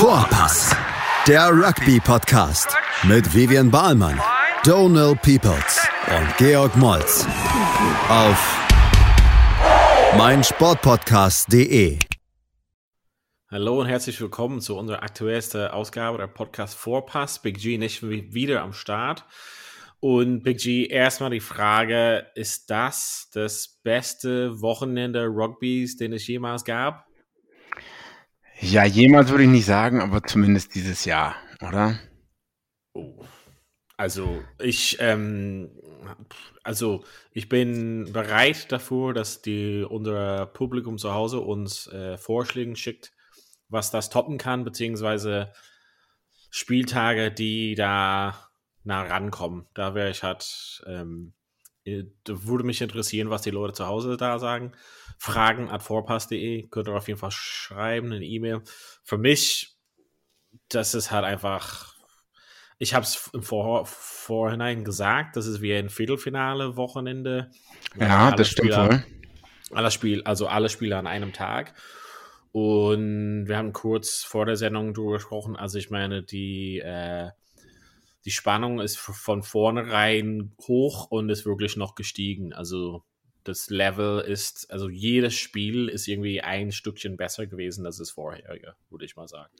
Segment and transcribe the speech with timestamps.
[0.00, 0.74] Vorpass,
[1.28, 4.18] der Rugby-Podcast mit Vivian Bahlmann,
[4.64, 7.26] Donal Peoples und Georg Moltz
[8.08, 8.58] auf
[10.16, 11.98] meinsportpodcast.de.
[13.50, 17.42] Hallo und herzlich willkommen zu unserer aktuellsten Ausgabe der Podcast Vorpass.
[17.42, 19.26] Big G nicht wieder am Start.
[20.00, 26.64] Und Big G, erstmal die Frage, ist das das beste Wochenende Rugbys, den es jemals
[26.64, 27.09] gab?
[28.60, 31.34] Ja, jemals würde ich nicht sagen, aber zumindest dieses Jahr,
[31.66, 31.98] oder?
[32.92, 33.24] Oh.
[33.96, 35.70] Also ich, ähm,
[36.62, 43.12] also ich bin bereit dafür, dass die unser Publikum zu Hause uns äh, Vorschläge schickt,
[43.68, 45.52] was das toppen kann, beziehungsweise
[46.50, 48.50] Spieltage, die da
[48.84, 49.66] nah rankommen.
[49.74, 51.32] Da wäre ich halt, ähm,
[51.84, 54.72] äh, würde mich interessieren, was die Leute zu Hause da sagen
[55.20, 56.66] fragen at vorpass.de.
[56.68, 58.62] Könnt ihr auf jeden Fall schreiben, eine E-Mail.
[59.04, 59.76] Für mich,
[60.70, 61.94] das ist halt einfach,
[62.78, 67.50] ich habe es im Vor Vorhinein gesagt, das ist wie ein Viertelfinale-Wochenende.
[67.98, 69.04] Ja, das stimmt wohl.
[69.72, 71.74] Alle Spiel, also alle Spiele an einem Tag.
[72.52, 75.54] Und wir haben kurz vor der Sendung drüber gesprochen.
[75.54, 77.28] Also ich meine, die, äh,
[78.24, 82.54] die Spannung ist von vornherein hoch und ist wirklich noch gestiegen.
[82.54, 83.04] Also
[83.44, 88.74] das Level ist, also jedes Spiel ist irgendwie ein Stückchen besser gewesen als das vorherige,
[88.90, 89.50] würde ich mal sagen.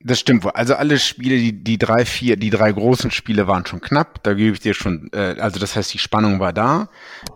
[0.00, 0.44] Das stimmt.
[0.54, 4.22] Also alle Spiele, die, die drei, vier, die drei großen Spiele waren schon knapp.
[4.22, 6.88] Da gebe ich dir schon, äh, also das heißt, die Spannung war da.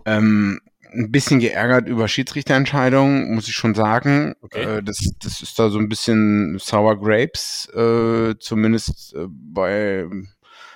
[0.05, 0.59] Ähm,
[0.93, 4.35] ein bisschen geärgert über Schiedsrichterentscheidungen, muss ich schon sagen.
[4.41, 4.77] Okay.
[4.77, 10.05] Äh, das, das ist da so ein bisschen Sour Grapes, äh, zumindest äh, bei,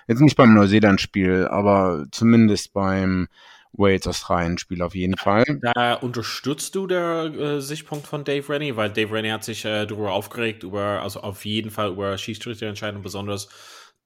[0.07, 3.27] jetzt nicht beim Neuseeland-Spiel, aber zumindest beim
[3.73, 5.45] Wales-Australien-Spiel auf jeden Fall.
[5.75, 9.86] Da unterstützt du der äh, Sichtpunkt von Dave Rennie, weil Dave Rennie hat sich äh,
[9.86, 13.50] darüber aufgeregt, über, also auf jeden Fall über Schiedsrichterentscheidungen, besonders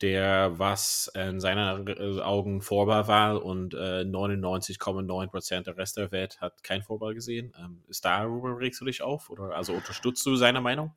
[0.02, 6.41] der, was in seinen äh, Augen Vorball war und äh, 99,9% der Rest der Welt
[6.41, 7.53] hat kein Vorball gesehen.
[7.57, 10.94] Ähm, ist darüber regst du dich auf oder also unterstützt du seine Meinung?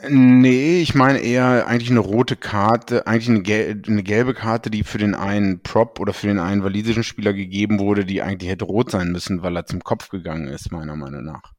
[0.00, 4.84] Nee, ich meine eher eigentlich eine rote Karte, eigentlich eine, gel eine gelbe Karte, die
[4.84, 8.64] für den einen Prop oder für den einen walisischen Spieler gegeben wurde, die eigentlich hätte
[8.64, 11.52] rot sein müssen, weil er zum Kopf gegangen ist, meiner Meinung nach.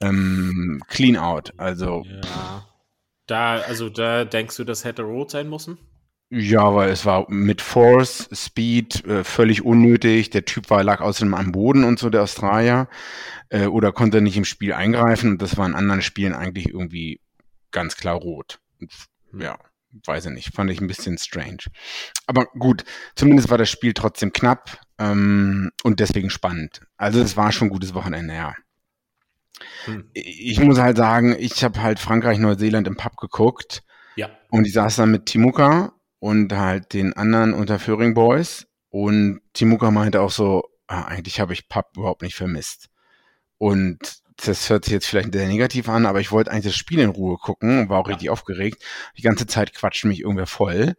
[0.00, 2.04] Ähm, clean out, also.
[2.06, 2.66] Ja.
[3.26, 5.78] Da, also da denkst du, das hätte rot sein müssen?
[6.32, 10.30] Ja, weil es war mit Force, Speed, äh, völlig unnötig.
[10.30, 12.88] Der Typ war, lag außerdem am Boden und so, der Australier.
[13.48, 15.32] Äh, oder konnte nicht im Spiel eingreifen.
[15.32, 17.20] Und das war in anderen Spielen eigentlich irgendwie
[17.72, 18.60] ganz klar rot.
[18.78, 19.40] Hm.
[19.40, 19.58] Ja,
[20.06, 21.64] weiß ich nicht, fand ich ein bisschen strange.
[22.26, 22.84] Aber gut,
[23.16, 26.82] zumindest war das Spiel trotzdem knapp ähm, und deswegen spannend.
[26.96, 28.54] Also es war schon ein gutes Wochenende, ja.
[29.84, 30.10] Hm.
[30.14, 33.82] Ich muss halt sagen, ich habe halt Frankreich, Neuseeland im Pub geguckt.
[34.16, 34.30] Ja.
[34.50, 38.66] Und ich saß dann mit Timuka und halt den anderen Unterföhring Boys.
[38.88, 42.88] Und Timuka meinte auch so, ah, eigentlich habe ich Pub überhaupt nicht vermisst.
[43.58, 47.00] Und das hört sich jetzt vielleicht sehr negativ an, aber ich wollte eigentlich das Spiel
[47.00, 48.14] in Ruhe gucken und war auch ja.
[48.14, 48.82] richtig aufgeregt.
[49.16, 50.94] Die ganze Zeit quatscht mich irgendwer voll.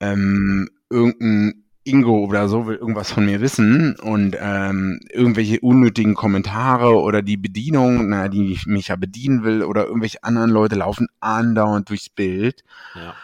[0.00, 6.94] Ähm, irgendein Ingo oder so will irgendwas von mir wissen und ähm, irgendwelche unnötigen Kommentare
[7.00, 11.88] oder die Bedienung, na, die mich ja bedienen will oder irgendwelche anderen Leute laufen andauernd
[11.88, 12.62] durchs Bild.
[12.94, 13.14] Ja.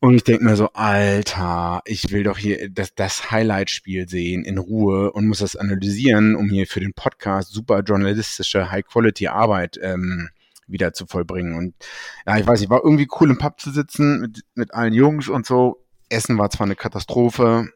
[0.00, 4.58] Und ich denke mir so, Alter, ich will doch hier das, das Highlight-Spiel sehen in
[4.58, 10.28] Ruhe und muss das analysieren, um hier für den Podcast super journalistische High-Quality-Arbeit ähm,
[10.66, 11.54] wieder zu vollbringen.
[11.54, 11.74] Und
[12.26, 15.28] ja, ich weiß nicht, war irgendwie cool im Pub zu sitzen mit, mit allen Jungs
[15.28, 15.82] und so.
[16.08, 17.68] Essen war zwar eine Katastrophe,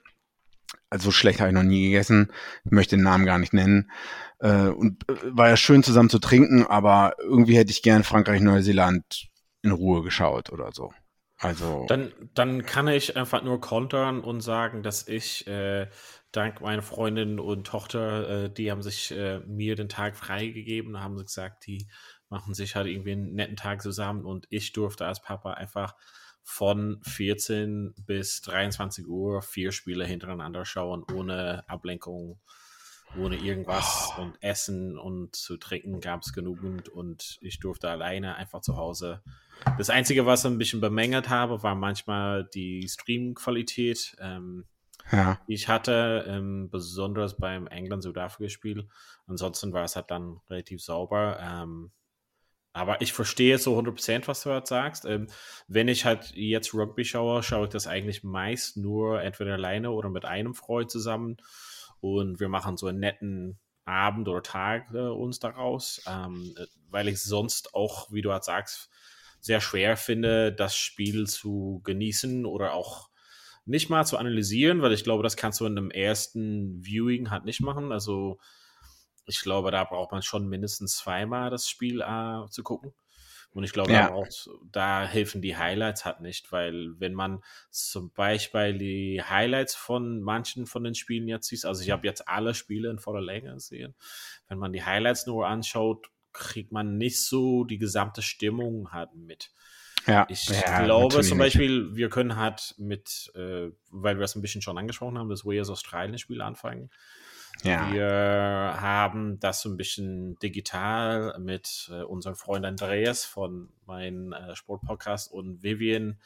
[0.90, 2.30] also schlecht habe ich noch nie gegessen,
[2.64, 3.90] ich möchte den Namen gar nicht nennen.
[4.40, 8.40] Äh, und äh, war ja schön zusammen zu trinken, aber irgendwie hätte ich gern Frankreich,
[8.40, 9.28] Neuseeland
[9.62, 10.92] in Ruhe geschaut oder so.
[11.40, 11.86] Also.
[11.88, 15.88] Dann, dann kann ich einfach nur kontern und sagen, dass ich äh,
[16.32, 21.16] dank meiner Freundin und Tochter, äh, die haben sich äh, mir den Tag freigegeben, haben
[21.16, 21.88] sie gesagt, die
[22.28, 25.96] machen sich halt irgendwie einen netten Tag zusammen und ich durfte als Papa einfach
[26.42, 32.38] von 14 bis 23 Uhr vier Spiele hintereinander schauen, ohne Ablenkung,
[33.18, 34.22] ohne irgendwas oh.
[34.22, 39.22] und Essen und zu trinken gab es genügend und ich durfte alleine einfach zu Hause
[39.78, 44.16] das Einzige, was ich ein bisschen bemängelt habe, war manchmal die Streamqualität.
[44.20, 44.64] Ähm,
[45.12, 45.40] ja.
[45.48, 48.88] Die ich hatte, ähm, besonders beim England-Südafrika-Spiel.
[49.26, 51.38] Ansonsten war es halt dann relativ sauber.
[51.40, 51.90] Ähm,
[52.72, 55.04] aber ich verstehe so 100%, was du halt sagst.
[55.04, 55.26] Ähm,
[55.66, 60.08] wenn ich halt jetzt Rugby schaue, schaue ich das eigentlich meist nur entweder alleine oder
[60.08, 61.38] mit einem Freund zusammen.
[62.00, 67.08] Und wir machen so einen netten Abend oder Tag äh, uns daraus, ähm, äh, weil
[67.08, 68.88] ich sonst auch, wie du halt sagst,
[69.40, 73.10] sehr schwer finde, das Spiel zu genießen oder auch
[73.64, 77.44] nicht mal zu analysieren, weil ich glaube, das kannst du in einem ersten Viewing halt
[77.44, 77.92] nicht machen.
[77.92, 78.38] Also
[79.26, 82.92] ich glaube, da braucht man schon mindestens zweimal das Spiel äh, zu gucken.
[83.52, 84.06] Und ich glaube, ja.
[84.06, 89.74] da, braucht, da helfen die Highlights halt nicht, weil wenn man zum Beispiel die Highlights
[89.74, 93.20] von manchen von den Spielen jetzt sieht, also ich habe jetzt alle Spiele in voller
[93.20, 93.96] Länge gesehen,
[94.48, 99.50] wenn man die Highlights nur anschaut, kriegt man nicht so die gesamte Stimmung halt mit.
[100.06, 101.96] Ja, ich ja, glaube zum Beispiel, nicht.
[101.96, 105.68] wir können halt mit, äh, weil wir es ein bisschen schon angesprochen haben, das Wales
[105.68, 106.90] Australien-Spiel anfangen.
[107.62, 107.92] Ja.
[107.92, 114.56] Wir haben das so ein bisschen digital mit äh, unserem Freund Andreas von meinem äh,
[114.56, 116.18] Sportpodcast und Vivian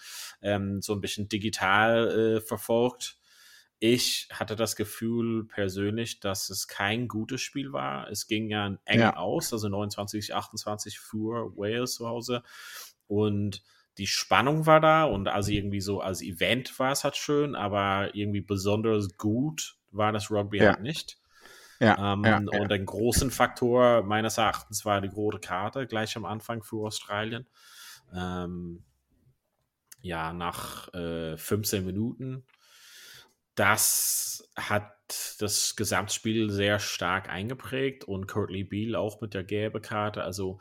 [0.42, 3.18] ähm, so ein bisschen digital äh, verfolgt.
[3.86, 8.08] Ich hatte das Gefühl persönlich, dass es kein gutes Spiel war.
[8.08, 9.16] Es ging ja eng ja.
[9.16, 12.42] aus, also 29, 28 für Wales zu Hause.
[13.08, 13.62] Und
[13.98, 18.14] die Spannung war da und also irgendwie so als Event war es halt schön, aber
[18.14, 20.68] irgendwie besonders gut war das Rugby ja.
[20.70, 21.18] halt nicht.
[21.78, 26.24] Ja, ähm, ja, und ein großen Faktor meines Erachtens war die rote Karte gleich am
[26.24, 27.46] Anfang für Australien.
[28.14, 28.82] Ähm,
[30.00, 32.46] ja, nach äh, 15 Minuten.
[33.54, 34.92] Das hat
[35.38, 40.24] das Gesamtspiel sehr stark eingeprägt und Curtly Beal auch mit der gelben Karte.
[40.24, 40.58] Also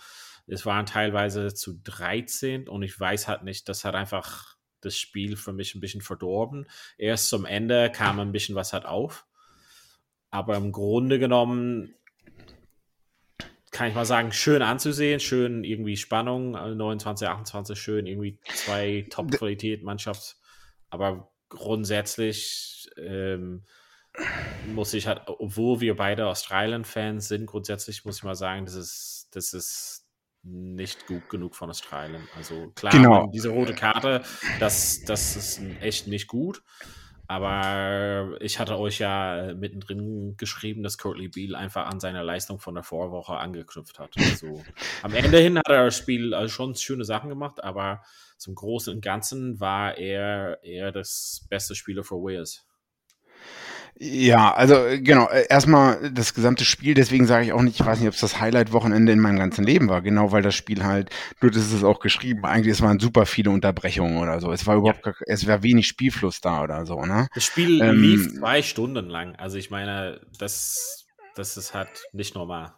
[0.47, 5.37] es waren teilweise zu 13 und ich weiß halt nicht, das hat einfach das Spiel
[5.37, 6.67] für mich ein bisschen verdorben.
[6.97, 9.25] Erst zum Ende kam ein bisschen was halt auf.
[10.29, 11.95] Aber im Grunde genommen
[13.71, 20.39] kann ich mal sagen, schön anzusehen, schön irgendwie Spannung, 29, 28, schön irgendwie zwei Top-Qualität-Mannschafts.
[20.89, 23.63] Aber grundsätzlich ähm,
[24.67, 29.29] muss ich halt, obwohl wir beide Australien-Fans sind, grundsätzlich muss ich mal sagen, das ist,
[29.31, 30.05] das ist
[30.43, 32.27] nicht gut genug von Australien.
[32.35, 33.27] Also klar, genau.
[33.33, 34.21] diese rote Karte,
[34.59, 36.61] das, das ist echt nicht gut.
[37.27, 42.75] Aber ich hatte euch ja mittendrin geschrieben, dass Courtney Beal einfach an seiner Leistung von
[42.75, 44.11] der Vorwoche angeknüpft hat.
[44.17, 44.61] Also,
[45.01, 48.03] am Ende hin hat er das Spiel also schon schöne Sachen gemacht, aber
[48.37, 52.67] zum Großen und Ganzen war er eher das beste Spieler für Wales.
[53.99, 57.85] Ja, also äh, genau, äh, erstmal das gesamte Spiel, deswegen sage ich auch nicht, ich
[57.85, 60.83] weiß nicht, ob es das Highlight-Wochenende in meinem ganzen Leben war, genau, weil das Spiel
[60.83, 61.09] halt,
[61.39, 64.51] du hast es auch geschrieben, eigentlich es waren super viele Unterbrechungen oder so.
[64.51, 65.11] Es war überhaupt, ja.
[65.11, 67.27] gar, es war wenig Spielfluss da oder so, ne?
[67.33, 69.35] Das Spiel ähm, lief zwei Stunden lang.
[69.35, 71.05] Also ich meine, das,
[71.35, 72.73] das ist halt nicht normal.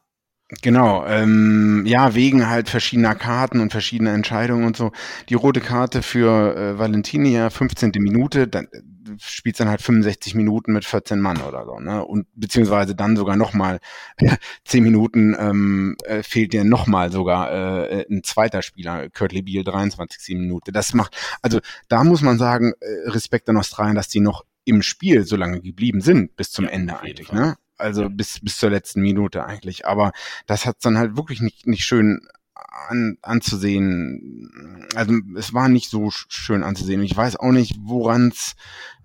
[0.62, 4.92] Genau, ähm, ja, wegen halt verschiedener Karten und verschiedener Entscheidungen und so.
[5.28, 7.92] Die rote Karte für äh, Valentinia, 15.
[7.98, 8.82] Minute, dann äh,
[9.18, 12.06] spielt dann halt 65 Minuten mit 14 Mann oder so, ne?
[12.06, 13.80] Und beziehungsweise dann sogar nochmal
[14.66, 20.38] 10 Minuten ähm, äh, fehlt dir nochmal sogar äh, ein zweiter Spieler, Kurt Lebiel, 23.
[20.38, 20.72] Minute.
[20.72, 24.84] Das macht, also da muss man sagen, äh, Respekt an Australien, dass die noch im
[24.84, 27.56] Spiel so lange geblieben sind, bis zum ja, Ende eigentlich, ne?
[27.78, 29.86] Also bis, bis zur letzten Minute eigentlich.
[29.86, 30.12] Aber
[30.48, 32.28] das hat dann halt wirklich nicht, nicht schön
[32.90, 34.88] an, anzusehen.
[34.96, 37.04] Also es war nicht so schön anzusehen.
[37.04, 38.56] Ich weiß auch nicht, woran es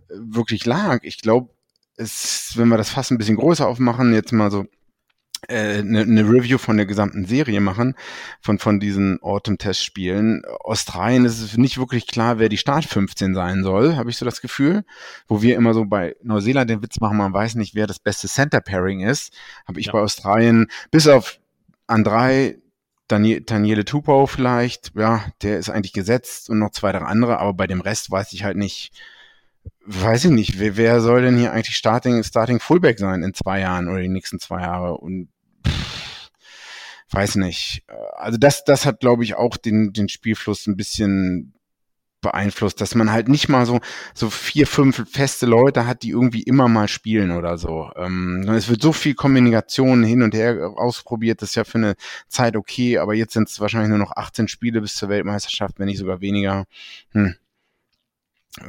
[0.08, 1.00] wirklich lag.
[1.02, 1.50] Ich glaube,
[1.96, 4.66] es, wenn wir das fast ein bisschen größer aufmachen, jetzt mal so
[5.48, 7.94] eine äh, ne, ne Review von der gesamten Serie machen,
[8.40, 10.42] von, von diesen Autumn-Test-Spielen.
[10.60, 14.24] Australien ist es nicht wirklich klar, wer die Start 15 sein soll, habe ich so
[14.24, 14.84] das Gefühl.
[15.26, 18.28] Wo wir immer so bei Neuseeland den Witz machen, man weiß nicht, wer das beste
[18.28, 19.32] Center-Pairing ist,
[19.66, 19.92] habe ich ja.
[19.92, 21.40] bei Australien, bis auf
[21.86, 22.58] an drei,
[23.08, 27.66] Daniele Tupou vielleicht, ja, der ist eigentlich gesetzt und noch zwei, drei andere, aber bei
[27.66, 28.92] dem Rest weiß ich halt nicht,
[29.84, 33.60] weiß ich nicht, wer, wer soll denn hier eigentlich Starting, Starting Fullback sein in zwei
[33.60, 34.96] Jahren oder die nächsten zwei Jahre?
[34.98, 35.28] Und
[35.66, 36.30] pff,
[37.10, 37.84] weiß nicht.
[38.16, 41.54] Also das, das hat, glaube ich, auch den, den Spielfluss ein bisschen
[42.20, 43.80] beeinflusst, dass man halt nicht mal so
[44.14, 47.90] so vier, fünf feste Leute hat, die irgendwie immer mal spielen oder so.
[47.96, 51.94] Ähm, es wird so viel Kommunikation hin und her ausprobiert, das ist ja für eine
[52.28, 55.86] Zeit okay, aber jetzt sind es wahrscheinlich nur noch 18 Spiele bis zur Weltmeisterschaft, wenn
[55.86, 56.66] nicht sogar weniger.
[57.12, 57.36] Hm.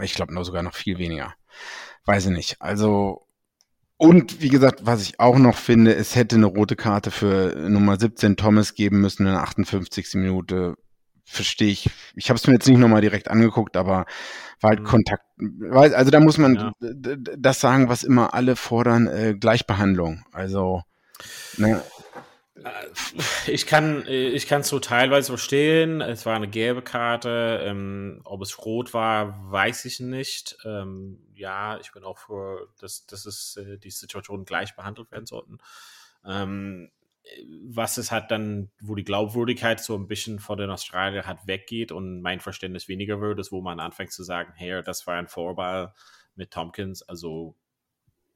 [0.01, 1.33] Ich glaube nur sogar noch viel weniger.
[2.05, 2.61] Weiß ich nicht.
[2.61, 3.25] Also,
[4.01, 7.99] und wie gesagt, was ich auch noch finde, es hätte eine rote Karte für Nummer
[7.99, 10.15] 17 Thomas geben müssen in der 58.
[10.15, 10.73] Minute.
[11.23, 11.87] Verstehe ich.
[12.15, 14.07] Ich habe es mir jetzt nicht nochmal direkt angeguckt, aber
[14.59, 14.85] war halt mhm.
[14.85, 15.23] Kontakt.
[15.71, 16.71] Also da muss man ja.
[17.37, 20.23] das sagen, was immer alle fordern, äh, Gleichbehandlung.
[20.31, 20.81] Also,
[21.57, 21.83] ne,
[23.47, 26.01] ich kann ich kann es so teilweise verstehen.
[26.01, 27.61] Es war eine gelbe Karte.
[27.63, 30.57] Ähm, ob es rot war, weiß ich nicht.
[30.65, 35.25] Ähm, ja, ich bin auch für, dass, dass es, äh, die Situationen gleich behandelt werden
[35.25, 35.59] sollten.
[36.25, 36.91] Ähm,
[37.63, 41.91] was es hat dann, wo die Glaubwürdigkeit so ein bisschen von den Australier hat weggeht
[41.91, 45.27] und mein Verständnis weniger wird, ist, wo man anfängt zu sagen, hey, das war ein
[45.27, 45.93] Vorball
[46.35, 47.55] mit Tompkins, also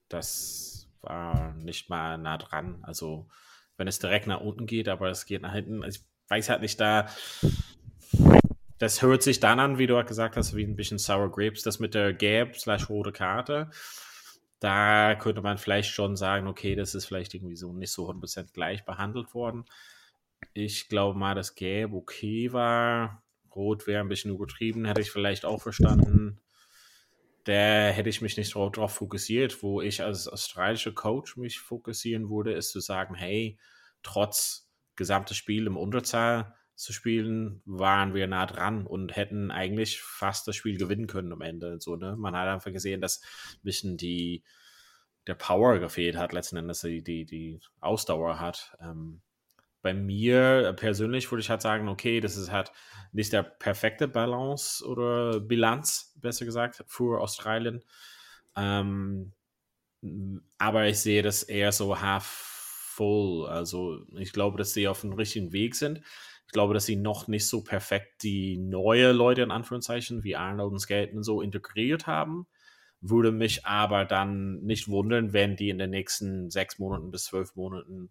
[0.08, 2.80] das war nicht mal nah dran.
[2.84, 3.28] Also
[3.78, 5.84] wenn es direkt nach unten geht, aber es geht nach hinten.
[5.84, 7.08] Also ich weiß halt nicht, da
[8.78, 11.62] das hört sich dann an, wie du auch gesagt hast, wie ein bisschen Sour Grapes,
[11.64, 13.70] das mit der gelb slash rote Karte.
[14.60, 18.54] Da könnte man vielleicht schon sagen, okay, das ist vielleicht irgendwie so nicht so 100%
[18.54, 19.66] gleich behandelt worden.
[20.54, 23.24] Ich glaube mal, dass gelb okay war.
[23.56, 26.42] Rot wäre ein bisschen übertrieben, hätte ich vielleicht auch verstanden.
[27.46, 29.64] Da hätte ich mich nicht darauf fokussiert.
[29.64, 33.58] Wo ich als australischer Coach mich fokussieren würde, ist zu sagen, hey,
[34.04, 40.48] trotz gesamtes Spiel im Unterzahl, zu spielen, waren wir nah dran und hätten eigentlich fast
[40.48, 41.80] das Spiel gewinnen können am Ende.
[41.80, 42.16] So, ne?
[42.18, 43.22] Man hat einfach gesehen, dass
[43.54, 44.44] ein bisschen die,
[45.26, 48.76] der Power gefehlt hat, letzten Endes die, die, die Ausdauer hat.
[48.82, 49.22] Ähm,
[49.86, 52.72] bei mir persönlich würde ich halt sagen, okay, das ist halt
[53.12, 57.84] nicht der perfekte Balance oder Bilanz, besser gesagt, für Australien.
[58.56, 59.34] Ähm,
[60.58, 63.46] aber ich sehe das eher so half full.
[63.48, 66.00] Also ich glaube, dass sie auf dem richtigen Weg sind.
[66.48, 70.72] Ich glaube, dass sie noch nicht so perfekt die neue Leute in Anführungszeichen wie Arnold
[70.72, 72.48] und Skaten so integriert haben.
[73.02, 77.56] Würde mich aber dann nicht wundern, wenn die in den nächsten sechs Monaten bis zwölf
[77.56, 78.10] Monaten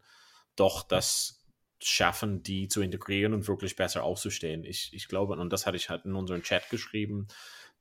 [0.54, 1.43] doch das
[1.86, 4.64] schaffen, die zu integrieren und wirklich besser aufzustehen.
[4.64, 7.26] Ich, ich glaube, und das hatte ich halt in unserem Chat geschrieben,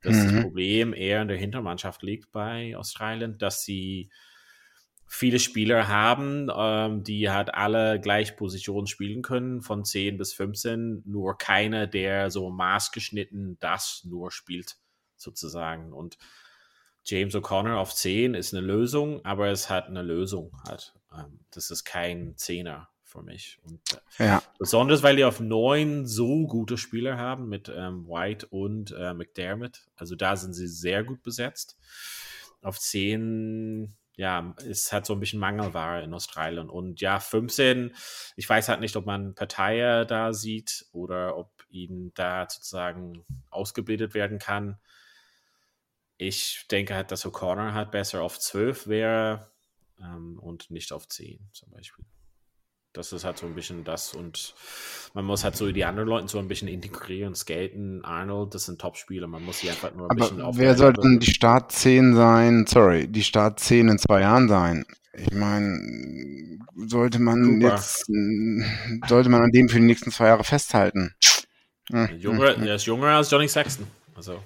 [0.02, 0.32] dass mhm.
[0.32, 4.10] das Problem eher in der Hintermannschaft liegt bei Australien, dass sie
[5.06, 11.02] viele Spieler haben, ähm, die halt alle gleich Positionen spielen können, von 10 bis 15,
[11.06, 14.76] nur keiner, der so maßgeschnitten das nur spielt,
[15.16, 15.92] sozusagen.
[15.92, 16.18] Und
[17.04, 20.94] James O'Connor auf 10 ist eine Lösung, aber es hat eine Lösung halt.
[21.12, 23.58] Ähm, das ist kein Zehner für mich.
[23.64, 23.80] Und
[24.18, 24.42] äh, ja.
[24.58, 29.82] besonders, weil die auf 9 so gute Spieler haben mit ähm, White und äh, McDermott.
[29.96, 31.78] Also da sind sie sehr gut besetzt.
[32.60, 36.68] Auf 10 ja, ist halt so ein bisschen Mangelware in Australien.
[36.68, 37.94] Und ja, 15,
[38.36, 44.14] ich weiß halt nicht, ob man Partei da sieht oder ob ihn da sozusagen ausgebildet
[44.14, 44.78] werden kann.
[46.16, 49.50] Ich denke halt, dass O'Connor halt besser auf 12 wäre
[50.00, 52.04] ähm, und nicht auf 10 zum Beispiel.
[52.94, 54.54] Das ist halt so ein bisschen das und
[55.14, 57.34] man muss halt so die anderen Leute so ein bisschen integrieren.
[57.34, 59.26] Skaten, Arnold, das sind Top-Spieler.
[59.26, 60.56] Man muss sie einfach nur ein Aber bisschen auf.
[60.56, 62.66] Wer sollten die Start 10 sein?
[62.68, 64.86] Sorry, die Start 10 in zwei Jahren sein?
[65.12, 67.74] Ich meine, sollte man Super.
[67.74, 68.06] jetzt,
[69.08, 71.14] sollte man an dem für die nächsten zwei Jahre festhalten?
[71.90, 72.08] Hm.
[72.18, 72.62] Junge, hm.
[72.62, 73.88] Er ist jünger als Johnny Sexton.
[74.14, 74.40] Also.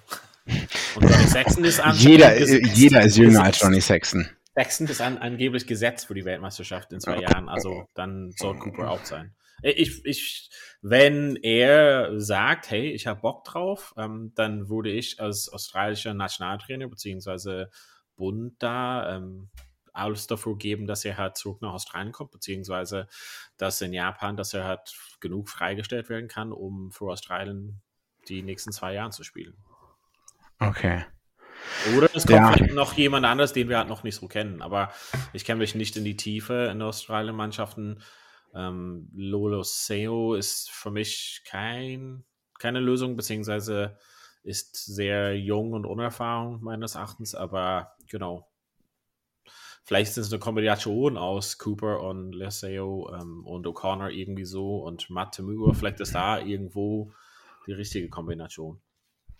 [0.94, 4.28] Und Johnny Sexton ist jeder, jeder ist jünger als Johnny Sexton.
[4.58, 8.90] Sexton ist an, angeblich gesetzt für die Weltmeisterschaft in zwei Jahren, also dann soll Cooper
[8.90, 9.34] auch sein.
[9.62, 10.50] Ich, ich,
[10.82, 16.88] wenn er sagt, hey, ich habe Bock drauf, ähm, dann würde ich als australischer Nationaltrainer
[16.88, 17.70] beziehungsweise
[18.16, 19.48] Bund da ähm,
[19.92, 23.08] alles dafür geben, dass er halt zurück nach Australien kommt, beziehungsweise
[23.56, 27.80] dass in Japan, dass er halt genug freigestellt werden kann, um für Australien
[28.28, 29.56] die nächsten zwei Jahre zu spielen.
[30.60, 31.04] Okay.
[31.96, 32.52] Oder es kommt ja.
[32.52, 34.62] vielleicht noch jemand anderes, den wir halt noch nicht so kennen.
[34.62, 34.92] Aber
[35.32, 38.02] ich kenne mich nicht in die Tiefe in Australien-Mannschaften.
[38.54, 42.24] Ähm, Lolo Seo ist für mich kein,
[42.58, 43.96] keine Lösung, beziehungsweise
[44.42, 47.34] ist sehr jung und unerfahren meines Erachtens.
[47.34, 48.48] Aber genau,
[49.84, 55.10] vielleicht ist es eine Kombination aus Cooper und Leseo ähm, und O'Connor irgendwie so und
[55.10, 55.74] Matt Temua.
[55.74, 57.12] Vielleicht ist da irgendwo
[57.66, 58.80] die richtige Kombination.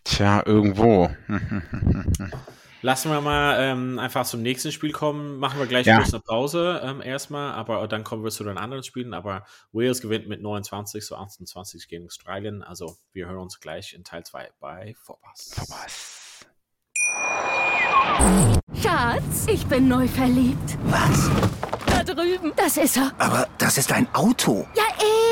[0.04, 1.10] Tja, irgendwo.
[2.80, 5.38] Lassen wir mal ähm, einfach zum nächsten Spiel kommen.
[5.38, 5.96] Machen wir gleich ja.
[5.96, 9.14] kurz eine Pause ähm, erstmal, aber dann kommen wir zu den anderen Spielen.
[9.14, 12.62] Aber Wales gewinnt mit 29 zu 28 gegen Australien.
[12.62, 15.50] Also wir hören uns gleich in Teil 2 bei Vorpass.
[15.54, 16.46] Vorpass.
[18.80, 20.78] Schatz, ich bin neu verliebt.
[20.84, 21.30] Was?
[21.86, 22.52] Da drüben.
[22.54, 23.12] Das ist er.
[23.18, 24.68] Aber das ist ein Auto.
[24.76, 24.84] Ja,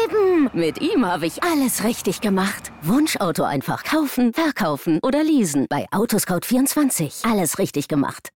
[0.06, 0.50] eben.
[0.52, 2.72] Mit ihm habe ich alles richtig gemacht.
[2.82, 5.66] Wunschauto einfach kaufen, verkaufen oder leasen.
[5.68, 7.30] Bei Autoscout24.
[7.30, 8.30] Alles richtig gemacht.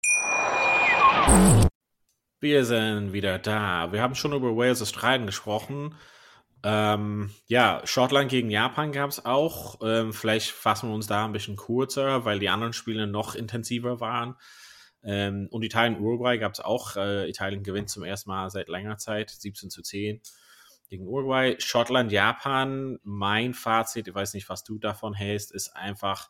[2.40, 3.92] Wir sind wieder da.
[3.92, 5.96] Wir haben schon über Wales Australien gesprochen.
[6.64, 9.80] Ähm, ja, Schottland gegen Japan gab es auch.
[9.82, 14.00] Ähm, vielleicht fassen wir uns da ein bisschen kurzer, weil die anderen Spiele noch intensiver
[14.00, 14.36] waren.
[15.02, 16.98] Ähm, und Italien, Uruguay gab es auch.
[16.98, 20.22] Äh, Italien gewinnt zum ersten Mal seit langer Zeit, 17 zu 10
[20.90, 21.56] gegen Uruguay.
[21.60, 26.30] Schottland, Japan, mein Fazit, ich weiß nicht, was du davon hältst, ist einfach,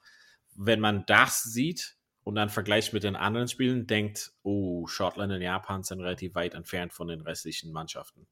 [0.56, 5.42] wenn man das sieht und dann vergleicht mit den anderen Spielen, denkt, oh, Schottland und
[5.42, 8.28] Japan sind relativ weit entfernt von den restlichen Mannschaften.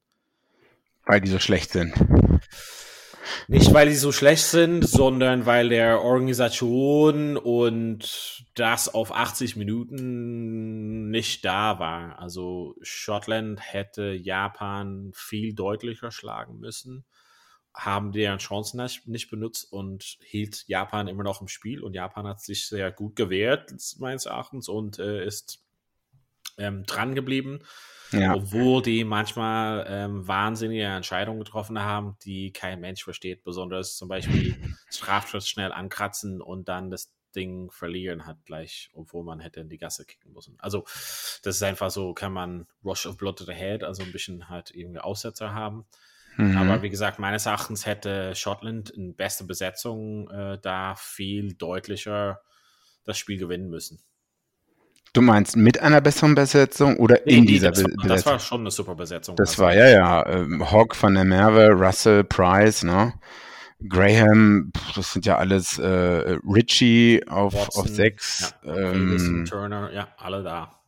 [1.04, 1.94] Weil die so schlecht sind.
[3.46, 11.10] Nicht, weil die so schlecht sind, sondern weil der Organisation und das auf 80 Minuten
[11.10, 12.18] nicht da war.
[12.18, 17.06] Also Schottland hätte Japan viel deutlicher schlagen müssen,
[17.74, 21.82] haben deren Chancen nicht benutzt und hielt Japan immer noch im Spiel.
[21.82, 25.64] Und Japan hat sich sehr gut gewehrt, meines Erachtens, und äh, ist
[26.58, 27.60] ähm, dran geblieben.
[28.12, 28.34] Ja.
[28.34, 33.44] Obwohl die manchmal ähm, wahnsinnige Entscheidungen getroffen haben, die kein Mensch versteht.
[33.44, 34.56] Besonders zum Beispiel
[34.90, 39.76] Strafschutz schnell ankratzen und dann das Ding verlieren hat gleich, obwohl man hätte in die
[39.76, 40.56] Gasse kicken müssen.
[40.58, 40.84] Also
[41.42, 44.48] das ist einfach so, kann man Rush of Blood to the Head, also ein bisschen
[44.48, 45.86] halt irgendwie Aussetzer haben.
[46.36, 46.56] Mhm.
[46.56, 52.40] Aber wie gesagt, meines Erachtens hätte Schottland in beste Besetzung äh, da viel deutlicher
[53.04, 54.00] das Spiel gewinnen müssen.
[55.12, 58.08] Du meinst mit einer besseren Besetzung oder nee, in dieser das Besetzung?
[58.08, 59.36] das war schon eine super Besetzung.
[59.36, 59.62] Das also.
[59.62, 60.26] war ja, ja.
[60.26, 63.14] Ähm, Hawk von der Merve, Russell, Price, ne?
[63.88, 68.54] Graham, das sind ja alles äh, Richie auf, Watson, auf sechs.
[68.64, 70.78] Ja, ähm, Turner, ja, alle da.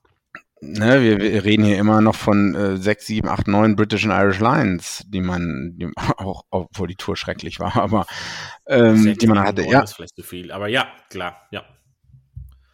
[0.62, 4.12] Ne, wir, wir, reden hier immer noch von äh, 6, 7, 8, 9 British and
[4.12, 8.06] Irish Lions, die man, die, auch, obwohl die Tour schrecklich war, aber
[8.66, 9.62] ähm, die man hatte.
[9.62, 9.82] Ja.
[9.82, 11.64] Ist vielleicht zu viel, aber ja, klar, ja.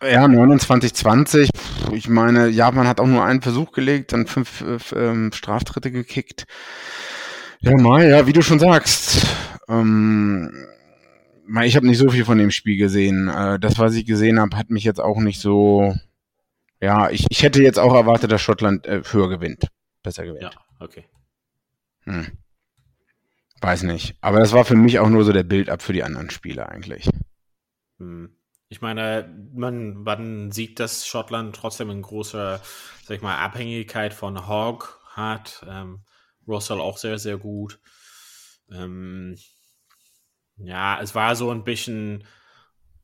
[0.03, 1.51] Ja, 29, 20.
[1.93, 4.63] Ich meine, Japan hat auch nur einen Versuch gelegt, dann fünf
[4.93, 6.45] äh, Straftritte gekickt.
[7.61, 9.27] Ja, mal, ja, wie du schon sagst.
[9.69, 10.67] Ähm,
[11.63, 13.29] ich habe nicht so viel von dem Spiel gesehen.
[13.29, 15.95] Äh, das, was ich gesehen habe, hat mich jetzt auch nicht so.
[16.81, 19.69] Ja, ich, ich hätte jetzt auch erwartet, dass Schottland äh, höher gewinnt.
[20.03, 20.43] Besser gewinnt.
[20.43, 21.05] Ja, okay.
[22.05, 22.27] Hm.
[23.63, 24.17] Weiß nicht.
[24.21, 27.09] Aber das war für mich auch nur so der Bild-up für die anderen Spiele eigentlich.
[27.99, 28.37] Hm.
[28.69, 32.61] Ich meine, man, man sieht, dass Schottland trotzdem eine große,
[33.05, 35.65] sag ich mal, Abhängigkeit von Hogg hat.
[35.69, 36.01] Ähm,
[36.49, 37.79] Russell auch sehr, sehr gut.
[38.71, 39.37] Ähm,
[40.57, 42.25] ja, es war so ein bisschen,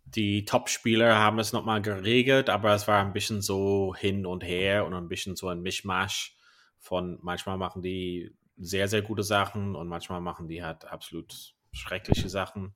[0.05, 4.85] die Top-Spieler haben es nochmal geregelt, aber es war ein bisschen so hin und her
[4.87, 6.37] und ein bisschen so ein Mischmasch
[6.79, 12.29] von manchmal machen die sehr, sehr gute Sachen und manchmal machen die halt absolut schreckliche
[12.29, 12.75] Sachen.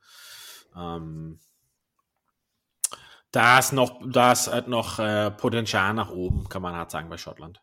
[0.77, 1.41] Ähm,
[3.33, 7.09] da ist noch, da ist halt noch äh, Potenzial nach oben, kann man halt sagen,
[7.09, 7.61] bei Schottland.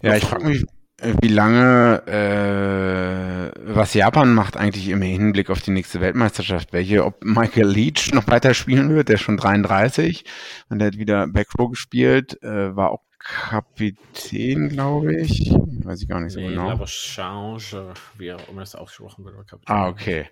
[0.00, 0.64] Ja, ich frage mich,
[0.98, 6.72] äh, wie lange, äh, was Japan macht eigentlich im Hinblick auf die nächste Weltmeisterschaft.
[6.72, 10.24] Welche, ob Michael Leach noch weiter spielen wird, der ist schon 33
[10.68, 15.52] und der hat wieder Backrow gespielt, äh, war auch Kapitän, glaube ich.
[15.84, 16.70] Weiß ich gar nicht so nee, genau.
[16.70, 19.36] Aber Change, wie auch immer es ausgesprochen wird.
[19.66, 20.28] Ah, okay.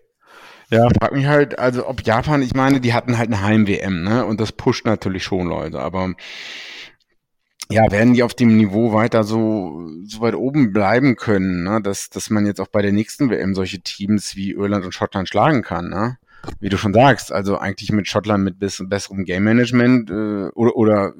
[0.70, 4.24] Ja, frag mich halt, also ob Japan, ich meine, die hatten halt eine Heim-WM, ne?
[4.24, 6.14] Und das pusht natürlich schon Leute, aber
[7.70, 11.80] ja, werden die auf dem Niveau weiter so, so weit oben bleiben können, ne?
[11.80, 15.28] dass, dass man jetzt auch bei der nächsten WM solche Teams wie Irland und Schottland
[15.28, 16.18] schlagen kann, ne?
[16.58, 21.14] Wie du schon sagst, also eigentlich mit Schottland mit besserem Game Management äh, oder, oder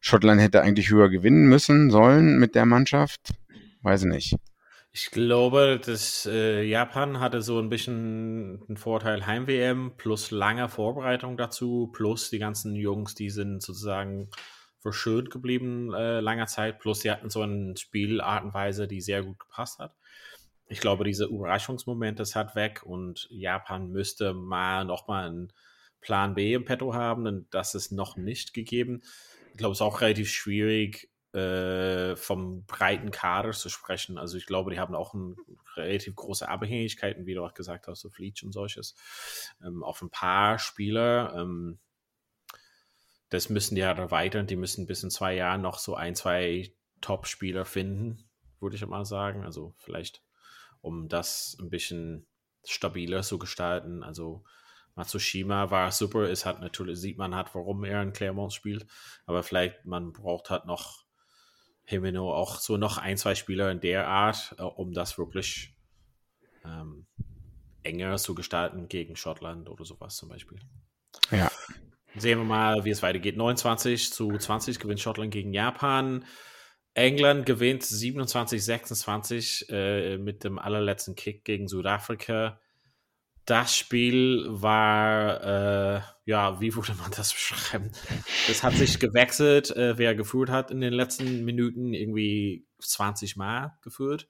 [0.00, 3.20] Schottland hätte eigentlich höher gewinnen müssen, sollen mit der Mannschaft.
[3.82, 4.36] Weiß ich nicht.
[4.92, 11.36] Ich glaube, dass äh, Japan hatte so ein bisschen einen Vorteil Heim-WM plus lange Vorbereitung
[11.36, 14.30] dazu, plus die ganzen Jungs, die sind sozusagen
[14.80, 19.22] verschönt geblieben äh, langer Zeit, plus sie hatten so eine Spielart und Weise, die sehr
[19.22, 19.94] gut gepasst hat.
[20.66, 25.52] Ich glaube, diese Überraschungsmoment ist halt weg und Japan müsste mal nochmal einen
[26.00, 29.02] Plan B im Petto haben, denn das ist noch nicht gegeben.
[29.52, 34.18] Ich glaube, es ist auch relativ schwierig, äh, vom breiten Kader zu sprechen.
[34.18, 35.36] Also ich glaube, die haben auch ein,
[35.76, 38.96] relativ große Abhängigkeiten, wie du auch gesagt hast, so Fleet und solches,
[39.64, 41.34] ähm, auf ein paar Spieler.
[41.36, 41.78] Ähm,
[43.28, 44.46] das müssen die ja erweitern.
[44.46, 49.04] Die müssen bis in zwei Jahren noch so ein, zwei Top-Spieler finden, würde ich mal
[49.04, 49.44] sagen.
[49.44, 50.22] Also vielleicht,
[50.80, 52.26] um das ein bisschen
[52.64, 54.02] stabiler zu gestalten.
[54.02, 54.44] Also
[54.96, 58.86] Matsushima war super, ist halt natürlich, sieht man halt, warum er in Claremont spielt.
[59.26, 61.04] Aber vielleicht, man braucht halt noch
[61.90, 65.74] Himeno auch so noch ein, zwei Spieler in der Art, äh, um das wirklich
[66.64, 67.06] ähm,
[67.82, 70.58] enger zu gestalten gegen Schottland oder sowas zum Beispiel.
[71.30, 71.50] Ja.
[72.16, 73.36] Sehen wir mal, wie es weitergeht.
[73.36, 76.24] 29 zu 20 gewinnt Schottland gegen Japan.
[76.94, 82.59] England gewinnt 27, 26 äh, mit dem allerletzten Kick gegen Südafrika
[83.50, 87.90] das Spiel war, äh, ja, wie würde man das beschreiben?
[88.48, 93.76] Es hat sich gewechselt, äh, wer geführt hat in den letzten Minuten, irgendwie 20 Mal
[93.82, 94.28] geführt.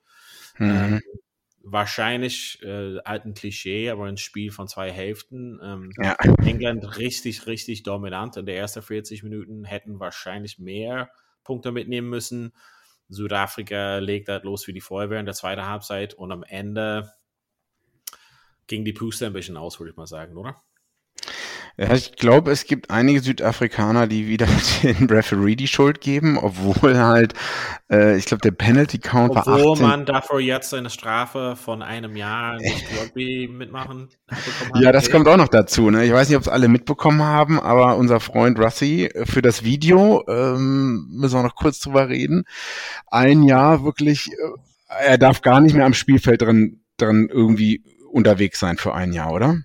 [0.57, 0.71] Mhm.
[0.71, 1.01] Ähm,
[1.63, 5.61] wahrscheinlich äh, alten Klischee, aber ein Spiel von zwei Hälften.
[5.63, 6.17] Ähm, ja.
[6.47, 11.11] England richtig, richtig dominant in der ersten 40 Minuten, hätten wahrscheinlich mehr
[11.45, 12.55] Punkte mitnehmen müssen.
[13.11, 17.13] Südafrika legt das los wie die Feuerwehr in der zweiten Halbzeit und am Ende
[18.71, 20.63] ging die Puste ein bisschen aus, würde ich mal sagen, oder?
[21.77, 24.47] Ja, ich glaube, es gibt einige Südafrikaner, die wieder
[24.83, 27.35] den Referee die Schuld geben, obwohl halt,
[27.91, 32.17] äh, ich glaube, der Penalty Count war Obwohl man dafür jetzt eine Strafe von einem
[32.17, 34.39] Jahr nicht Rugby mitmachen hat.
[34.81, 35.91] Ja, das kommt auch noch dazu.
[35.91, 36.05] Ne?
[36.05, 39.65] Ich weiß nicht, ob es alle mitbekommen haben, aber unser Freund Russi äh, für das
[39.65, 42.45] Video, ähm, müssen wir noch kurz drüber reden,
[43.09, 48.61] ein Jahr wirklich, äh, er darf gar nicht mehr am Spielfeld drin, drin irgendwie unterwegs
[48.61, 49.59] sein für ein Jahr, oder?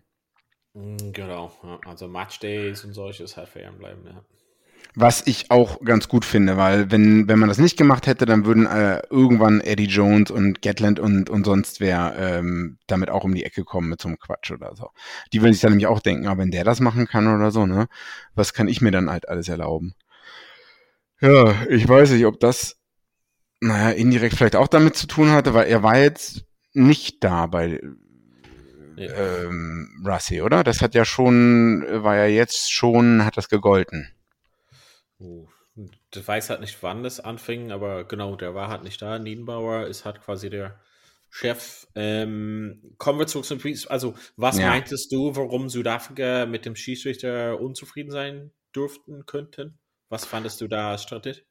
[0.73, 1.51] Mm, genau,
[1.85, 4.23] also Matchdays und solches halt fernbleiben, ja.
[4.97, 8.45] Was ich auch ganz gut finde, weil wenn, wenn man das nicht gemacht hätte, dann
[8.45, 13.35] würden äh, irgendwann Eddie Jones und Gatland und, und sonst wer ähm, damit auch um
[13.35, 14.91] die Ecke kommen mit so einem Quatsch oder so.
[15.33, 17.65] Die würden sich dann nämlich auch denken, aber wenn der das machen kann oder so,
[17.65, 17.87] ne,
[18.35, 19.95] was kann ich mir dann halt alles erlauben?
[21.19, 22.77] Ja, ich weiß nicht, ob das,
[23.59, 27.81] naja, indirekt vielleicht auch damit zu tun hatte, weil er war jetzt nicht da bei
[28.97, 30.63] ähm, Russi, oder?
[30.63, 34.11] Das hat ja schon, war ja jetzt schon, hat das gegolten.
[35.19, 35.47] Oh,
[36.13, 39.19] ich weiß halt nicht, wann das anfing, aber genau, der war halt nicht da.
[39.19, 40.79] Niedenbauer ist halt quasi der
[41.29, 41.87] Chef.
[41.95, 43.91] Ähm, kommen wir zurück zum Priest.
[43.91, 44.69] Also, was ja.
[44.69, 49.77] meintest du, warum Südafrika mit dem Schiedsrichter unzufrieden sein dürften könnten?
[50.07, 51.43] Was fandest du da strategisch?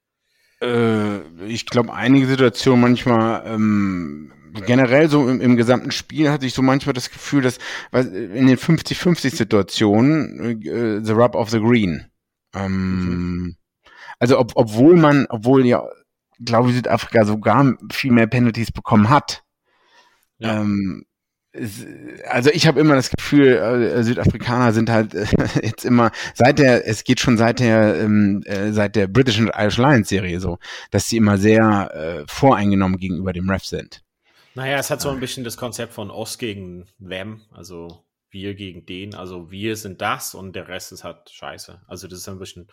[0.62, 6.54] Äh, ich glaube, einige Situationen manchmal ähm, generell so im, im, gesamten Spiel hatte ich
[6.54, 7.58] so manchmal das Gefühl, dass
[7.92, 12.06] in den 50-50-Situationen äh, the rub of the green.
[12.54, 13.56] Ähm, mhm.
[14.18, 15.82] Also ob, obwohl man, obwohl ja,
[16.38, 19.42] glaube ich, Südafrika sogar viel mehr Penalties bekommen hat.
[20.38, 20.60] Ja.
[20.60, 21.04] Ähm,
[22.28, 25.26] also ich habe immer das Gefühl, äh, Südafrikaner sind halt äh,
[25.62, 29.52] jetzt immer seit der, es geht schon seit der ähm, äh, seit der British and
[29.56, 30.58] Irish Lions Serie so,
[30.90, 34.03] dass sie immer sehr äh, voreingenommen gegenüber dem Ref sind.
[34.54, 38.86] Naja, es hat so ein bisschen das Konzept von Ost gegen Wem, also wir gegen
[38.86, 41.82] den, also wir sind das und der Rest ist halt scheiße.
[41.86, 42.68] Also das ist ein bisschen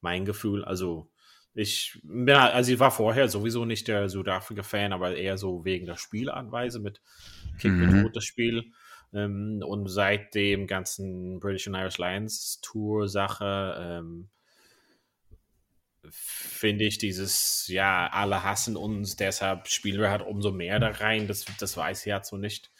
[0.00, 0.64] mein Gefühl.
[0.64, 1.10] Also
[1.54, 5.86] ich bin halt, also ich war vorher sowieso nicht der Südafrika-Fan, aber eher so wegen
[5.86, 7.00] der Spielanweise mit
[7.58, 8.02] Kick mhm.
[8.02, 8.72] mit Spiel.
[9.14, 14.28] Ähm, und seit dem ganzen British and Irish Lions Tour-Sache ähm,
[16.10, 21.26] finde ich dieses, ja, alle hassen uns, deshalb spielen wir halt umso mehr da rein.
[21.26, 22.70] Das, das weiß ich halt so nicht.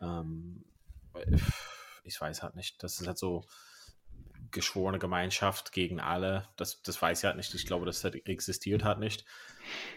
[0.00, 0.64] Ähm,
[2.04, 2.82] ich weiß halt nicht.
[2.82, 3.44] Das ist halt so,
[4.52, 6.48] geschworene Gemeinschaft gegen alle.
[6.56, 7.54] Das, das weiß ich halt nicht.
[7.54, 9.24] Ich glaube, das hat, existiert halt nicht.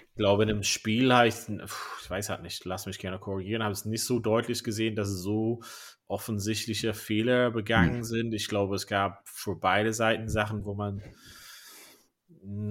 [0.10, 3.64] Ich glaube, in einem Spiel habe ich, ich weiß halt nicht, lass mich gerne korrigieren,
[3.64, 5.62] habe es nicht so deutlich gesehen, dass so
[6.08, 8.04] offensichtliche Fehler begangen hm.
[8.04, 8.34] sind.
[8.34, 11.04] Ich glaube, es gab für beide Seiten Sachen, wo man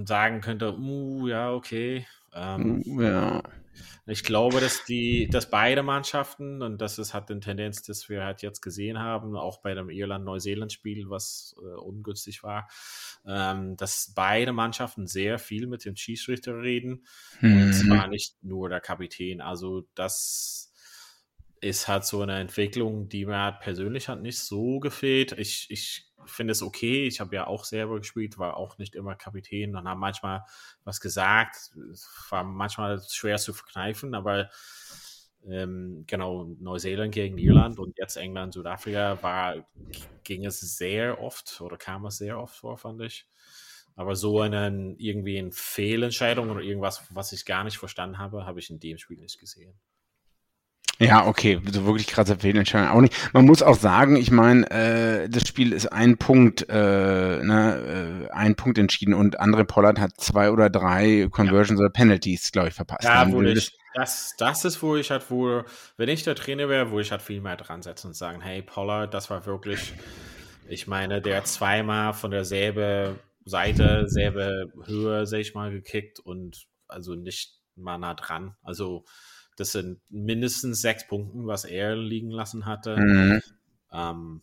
[0.05, 2.05] sagen könnte, uh, ja, okay.
[2.33, 3.41] Ähm, ja.
[4.07, 8.23] Ich glaube, dass die, dass beide Mannschaften, und das ist halt eine Tendenz, dass wir
[8.23, 12.69] halt jetzt gesehen haben, auch bei dem Irland-Neuseeland-Spiel, was äh, ungünstig war,
[13.25, 17.05] ähm, dass beide Mannschaften sehr viel mit dem Schiedsrichter reden.
[17.41, 17.63] Mhm.
[17.63, 19.41] Und zwar nicht nur der Kapitän.
[19.41, 20.71] Also das
[21.61, 25.31] ist halt so eine Entwicklung, die mir halt persönlich hat nicht so gefehlt.
[25.31, 27.05] Ich, ich finde es okay.
[27.07, 30.43] Ich habe ja auch selber gespielt, war auch nicht immer Kapitän und habe manchmal
[30.83, 31.55] was gesagt.
[31.91, 34.49] Es war manchmal schwer zu verkneifen, aber
[35.47, 39.67] ähm, genau, Neuseeland gegen Irland und jetzt England, Südafrika war,
[40.23, 43.27] ging es sehr oft oder kam es sehr oft vor, fand ich.
[43.95, 48.59] Aber so eine irgendwie eine Fehlentscheidung oder irgendwas, was ich gar nicht verstanden habe, habe
[48.59, 49.73] ich in dem Spiel nicht gesehen.
[50.99, 53.33] Ja, okay, so wirklich krasse Fehlentscheidung auch nicht.
[53.33, 58.31] Man muss auch sagen, ich meine, äh, das Spiel ist ein Punkt, äh, ne, äh,
[58.31, 61.85] ein Punkt entschieden und Andre Pollard hat zwei oder drei Conversions ja.
[61.85, 63.03] oder Penalties, glaube ich, verpasst.
[63.03, 65.65] Ja, wo ich, das, das ist, wo ich halt wohl,
[65.97, 68.61] wenn ich der Trainer wäre, wo ich halt viel mehr dran setzen und sagen, hey
[68.61, 69.93] Pollard, das war wirklich,
[70.67, 76.67] ich meine, der hat zweimal von derselbe Seite, selbe Höhe, sag ich mal, gekickt und
[76.87, 78.55] also nicht mal nah dran.
[78.63, 79.05] Also
[79.55, 82.97] das sind mindestens sechs Punkte, was er liegen lassen hatte.
[82.97, 83.41] Mhm.
[83.91, 84.41] Ähm,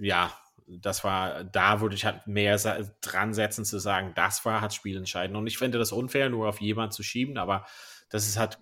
[0.00, 0.32] ja,
[0.66, 2.56] das war, da würde ich halt mehr
[3.00, 5.36] dran setzen zu sagen, das war halt spielentscheidend.
[5.36, 7.66] Und ich finde das unfair, nur auf jemanden zu schieben, aber
[8.08, 8.58] das ist halt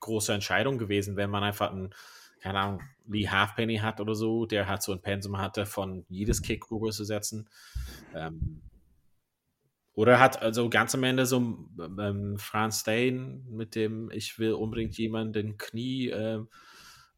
[0.00, 1.94] große Entscheidung gewesen, wenn man einfach einen,
[2.40, 6.42] keine Ahnung, Lee Halfpenny hat oder so, der halt so ein Pensum hatte, von jedes
[6.42, 7.48] Kick rüber zu setzen.
[8.14, 8.62] Ähm,
[9.94, 11.36] oder hat also ganz am Ende so
[11.78, 16.40] ähm, Franz Stein mit dem, ich will unbedingt jemanden den Knie äh,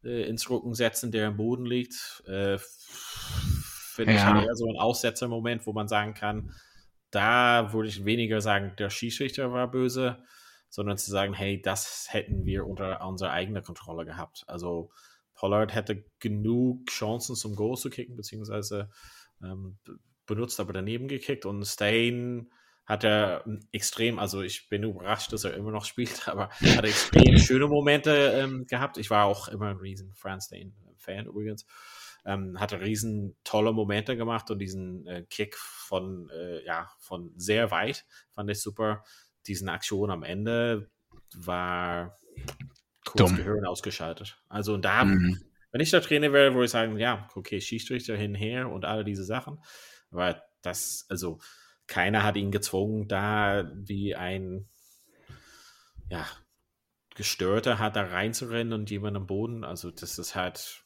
[0.03, 2.23] äh, ins Rücken setzen, der am Boden liegt.
[2.27, 4.17] Äh, Finde ja.
[4.17, 6.53] ich halt eher so ein Aussetzermoment, wo man sagen kann,
[7.11, 10.21] da würde ich weniger sagen, der Schiedsrichter war böse,
[10.69, 14.43] sondern zu sagen, hey, das hätten wir unter unserer eigenen Kontrolle gehabt.
[14.47, 14.91] Also
[15.33, 18.89] Pollard hätte genug Chancen zum Goal zu kicken, beziehungsweise
[19.41, 19.77] ähm,
[20.25, 22.51] benutzt, aber daneben gekickt und Stain
[22.85, 27.37] hat er extrem, also ich bin überrascht, dass er immer noch spielt, aber hat extrem
[27.37, 28.97] schöne Momente ähm, gehabt.
[28.97, 31.65] Ich war auch immer ein riesen Franz Stain-Fan übrigens.
[32.27, 37.69] Ähm, hatte riesen tolle Momente gemacht und diesen äh, Kick von, äh, ja, von sehr
[37.69, 39.03] weit fand ich super.
[39.45, 40.89] Diesen Aktion am Ende
[41.35, 42.17] war
[43.05, 43.37] kurz Dumm.
[43.37, 44.41] Gehirn ausgeschaltet.
[44.49, 45.39] Also da, mhm.
[45.71, 49.23] wenn ich der Trainer wäre, würde ich sagen, ja, okay, Schießrichter hinher und all diese
[49.23, 49.59] Sachen.
[50.09, 51.39] Aber das, also
[51.87, 54.67] keiner hat ihn gezwungen, da wie ein
[56.09, 56.25] ja,
[57.15, 59.63] Gestörter hat da reinzurennen und jemand am Boden.
[59.63, 60.83] Also das ist halt,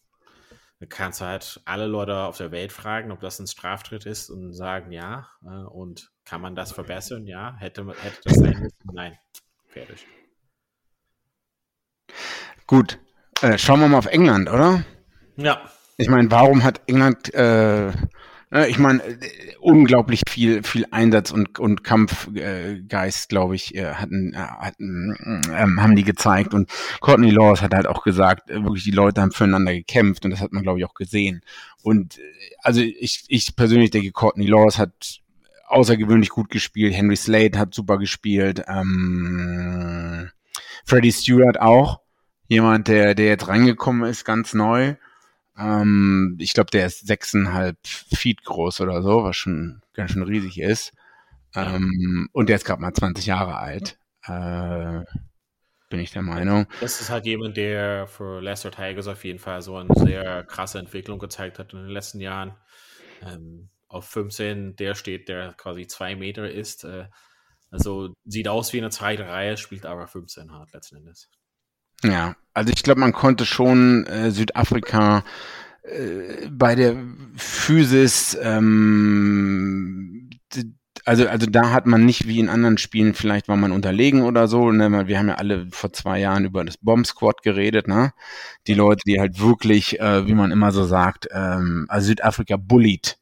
[0.79, 4.29] da kannst du halt alle Leute auf der Welt fragen, ob das ein Straftritt ist
[4.29, 5.27] und sagen ja.
[5.43, 7.25] Äh, und kann man das verbessern?
[7.25, 7.55] Ja.
[7.57, 8.77] Hätte, hätte das sein müssen?
[8.93, 9.17] Nein.
[9.67, 10.05] Fertig.
[12.67, 12.99] Gut.
[13.41, 14.83] Äh, schauen wir mal auf England, oder?
[15.37, 15.61] Ja.
[15.97, 17.91] Ich meine, warum hat England äh,
[18.51, 24.37] ich meine, äh, unglaublich viel, viel Einsatz und, und Kampfgeist, glaube ich, äh, hatten, äh,
[24.37, 26.55] hatten ähm, haben die gezeigt.
[26.55, 30.41] Und Courtney Laws hat halt auch gesagt, wirklich die Leute haben füreinander gekämpft und das
[30.41, 31.41] hat man, glaube ich, auch gesehen.
[31.83, 32.19] Und
[32.63, 35.21] also ich, ich persönlich denke, Courtney Laws hat
[35.67, 36.95] außergewöhnlich gut gespielt.
[36.95, 38.63] Henry Slade hat super gespielt.
[38.67, 40.31] Ähm,
[40.85, 42.01] Freddie Stewart auch.
[42.47, 44.95] Jemand, der, der jetzt reingekommen ist, ganz neu.
[45.59, 50.59] Ähm, ich glaube, der ist sechseinhalb Feet groß oder so, was schon ganz schön riesig
[50.59, 50.93] ist.
[51.55, 53.97] Ähm, und der ist gerade mal 20 Jahre alt.
[54.25, 55.03] Äh,
[55.89, 56.67] bin ich der Meinung.
[56.81, 60.77] Das ist halt jemand, der für Leicester Tigers auf jeden Fall so eine sehr krasse
[60.77, 62.55] Entwicklung gezeigt hat in den letzten Jahren.
[63.23, 66.83] Ähm, auf 15, der steht, der quasi zwei Meter ist.
[66.83, 67.07] Äh,
[67.71, 71.29] also sieht aus wie eine zweite Reihe, spielt aber 15 hart letzten Endes.
[72.03, 75.23] Ja, also ich glaube, man konnte schon äh, Südafrika
[75.83, 76.95] äh, bei der
[77.35, 80.29] Physis, ähm,
[81.05, 84.47] also, also da hat man nicht wie in anderen Spielen, vielleicht war man unterlegen oder
[84.47, 84.71] so.
[84.71, 85.07] Ne?
[85.07, 88.11] Wir haben ja alle vor zwei Jahren über das Bomb Squad geredet, ne?
[88.67, 93.17] Die Leute, die halt wirklich, äh, wie man immer so sagt, ähm, also Südafrika bullied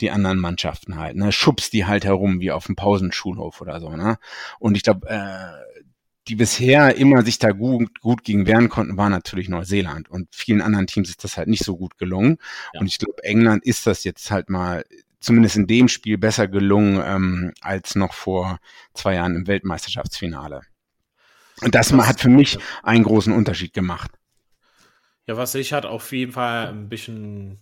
[0.00, 1.32] die anderen Mannschaften halt, ne?
[1.32, 4.18] Schubst die halt herum wie auf dem Pausenschulhof oder so, ne?
[4.58, 5.82] Und ich glaube, äh,
[6.28, 10.08] die bisher immer sich da gut, gut gegen wehren konnten, war natürlich Neuseeland.
[10.08, 12.38] Und vielen anderen Teams ist das halt nicht so gut gelungen.
[12.72, 12.80] Ja.
[12.80, 14.84] Und ich glaube, England ist das jetzt halt mal
[15.18, 18.58] zumindest in dem Spiel besser gelungen ähm, als noch vor
[18.94, 20.62] zwei Jahren im Weltmeisterschaftsfinale.
[21.60, 24.10] Und das hat für mich einen großen Unterschied gemacht.
[25.26, 27.60] Ja, was ich hat auf jeden Fall ein bisschen,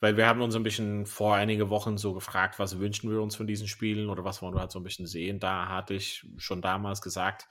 [0.00, 3.36] weil wir haben uns ein bisschen vor einige Wochen so gefragt, was wünschen wir uns
[3.36, 5.40] von diesen Spielen oder was wollen wir halt so ein bisschen sehen.
[5.40, 7.48] Da hatte ich schon damals gesagt,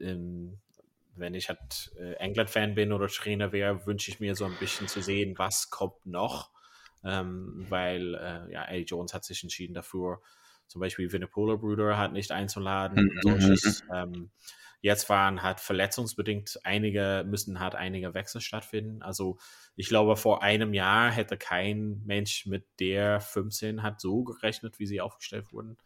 [0.00, 0.58] ähm,
[1.16, 4.88] wenn ich halt äh, England-Fan bin oder Trainer wäre, wünsche ich mir so ein bisschen
[4.88, 6.50] zu sehen, was kommt noch.
[7.02, 10.20] Ähm, weil äh, ja, Eddie Jones hat sich entschieden dafür,
[10.66, 13.04] zum Beispiel Vinnipola Brüder hat nicht einzuladen.
[13.04, 13.20] Mhm.
[13.22, 14.30] Solches, ähm,
[14.82, 19.02] jetzt waren halt verletzungsbedingt einige, müssen halt einige Wechsel stattfinden.
[19.02, 19.38] Also
[19.76, 24.86] ich glaube, vor einem Jahr hätte kein Mensch mit der 15 hat so gerechnet, wie
[24.86, 25.76] sie aufgestellt wurden.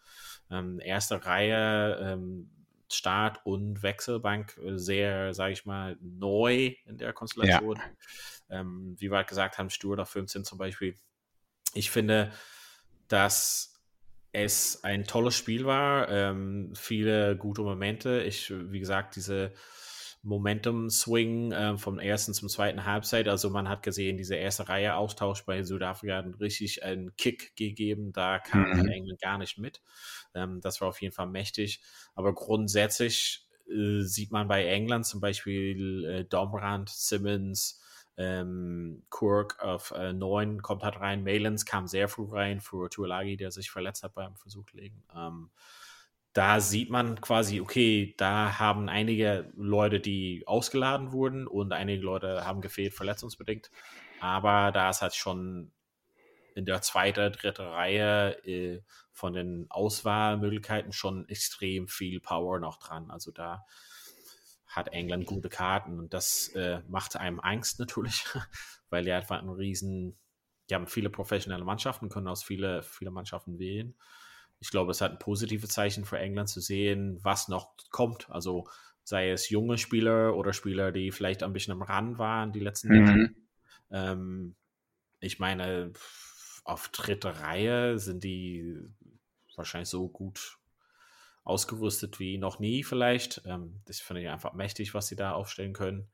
[0.50, 2.50] Ähm, erste Reihe, ähm,
[2.90, 7.76] Start- und Wechselbank äh, sehr, sage ich mal, neu in der Konstellation.
[7.76, 8.60] Ja.
[8.60, 10.98] Ähm, wie wir halt gesagt haben, Stuart auf 15 zum Beispiel.
[11.74, 12.32] Ich finde,
[13.08, 13.80] dass
[14.32, 18.22] es ein tolles Spiel war, ähm, viele gute Momente.
[18.22, 19.52] Ich, wie gesagt, diese
[20.24, 23.28] Momentum-Swing äh, vom ersten zum zweiten Halbzeit.
[23.28, 28.12] Also man hat gesehen, diese erste Reihe Austausch bei Südafrika hat richtig einen Kick gegeben.
[28.12, 28.88] Da kam mhm.
[28.88, 29.82] England gar nicht mit.
[30.34, 31.80] Ähm, das war auf jeden Fall mächtig.
[32.14, 37.80] Aber grundsätzlich äh, sieht man bei England zum Beispiel äh, Dombrand, Simmons,
[38.16, 41.24] ähm, Kirk auf äh, 9 kommt halt rein.
[41.24, 45.02] Malins kam sehr früh rein für Tuolagi, der sich verletzt hat beim Versuch legen.
[45.14, 45.50] Ähm,
[46.34, 52.44] da sieht man quasi, okay, da haben einige Leute, die ausgeladen wurden und einige Leute
[52.44, 53.70] haben gefehlt, verletzungsbedingt.
[54.20, 55.70] Aber da ist halt schon
[56.56, 63.12] in der zweiten, dritten Reihe äh, von den Auswahlmöglichkeiten schon extrem viel Power noch dran.
[63.12, 63.64] Also da
[64.66, 68.24] hat England gute Karten und das äh, macht einem Angst natürlich,
[68.90, 70.18] weil die einfach einen riesen,
[70.68, 73.94] die haben viele professionelle Mannschaften, können aus viele, viele Mannschaften wählen
[74.64, 78.30] ich glaube, es hat ein positives Zeichen für England zu sehen, was noch kommt.
[78.30, 78.66] Also
[79.02, 82.88] sei es junge Spieler oder Spieler, die vielleicht ein bisschen am Rand waren die letzten
[82.88, 83.06] mhm.
[83.06, 83.30] Jahre.
[83.90, 84.54] Ähm,
[85.20, 85.92] ich meine,
[86.64, 88.74] auf dritte Reihe sind die
[89.54, 90.58] wahrscheinlich so gut
[91.42, 93.42] ausgerüstet wie noch nie vielleicht.
[93.44, 96.08] Ähm, das finde ich einfach mächtig, was sie da aufstellen können.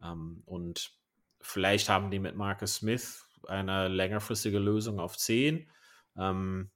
[0.00, 0.92] Ähm, und
[1.40, 5.68] vielleicht haben die mit Marcus Smith eine längerfristige Lösung auf 10.
[6.16, 6.70] Ähm,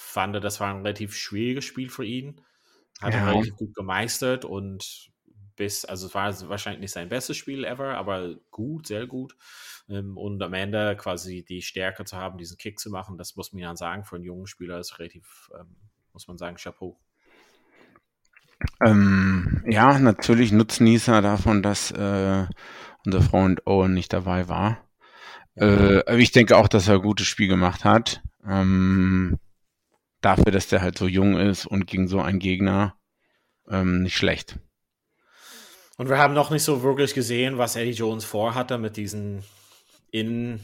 [0.00, 2.40] fand, das war ein relativ schwieriges Spiel für ihn.
[3.00, 3.20] Hat ja.
[3.20, 5.10] er relativ gut gemeistert und
[5.56, 9.36] bis, also es war wahrscheinlich nicht sein bestes Spiel ever, aber gut, sehr gut.
[9.88, 13.52] Ähm, und am Ende quasi die Stärke zu haben, diesen Kick zu machen, das muss
[13.52, 15.76] man ja sagen, für einen jungen Spieler ist relativ, ähm,
[16.12, 16.98] muss man sagen, Chapeau.
[18.84, 22.46] Ähm, ja, natürlich Nutznießer davon, dass äh,
[23.04, 24.88] unser Freund Owen nicht dabei war.
[25.56, 28.22] Äh, ich denke auch, dass er ein gutes Spiel gemacht hat.
[28.46, 29.38] Ähm,
[30.20, 32.96] dafür, dass der halt so jung ist und gegen so einen Gegner
[33.68, 34.58] ähm, nicht schlecht.
[35.96, 39.44] Und wir haben noch nicht so wirklich gesehen, was Eddie Jones vorhatte mit diesen
[40.10, 40.60] in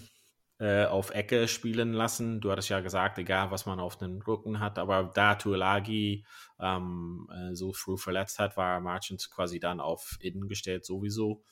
[0.59, 2.41] äh, auf Ecke spielen lassen.
[2.41, 6.25] Du hattest ja gesagt, egal was man auf den Rücken hat, aber da Tuolagi
[6.59, 11.45] ähm, äh, so früh verletzt hat, war Marchant quasi dann auf innen gestellt sowieso.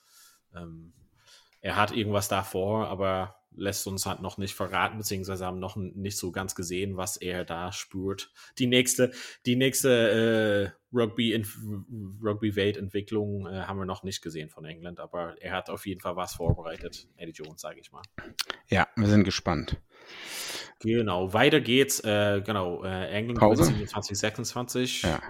[0.55, 0.95] Ähm,
[1.61, 6.17] er hat irgendwas davor, aber lässt uns halt noch nicht verraten, beziehungsweise haben noch nicht
[6.17, 8.33] so ganz gesehen, was er da spürt.
[8.59, 9.13] Die nächste,
[9.47, 11.43] die nächste äh, Rugby,
[12.23, 16.01] Rugby Weltentwicklung äh, haben wir noch nicht gesehen von England, aber er hat auf jeden
[16.01, 18.03] Fall was vorbereitet, Eddie Jones, sage ich mal.
[18.69, 19.81] Ja, wir sind gespannt.
[20.81, 22.01] Genau, weiter geht's.
[22.01, 23.65] Äh, genau, äh, England Pause?
[23.65, 25.03] 27, 26.
[25.03, 25.21] Ja.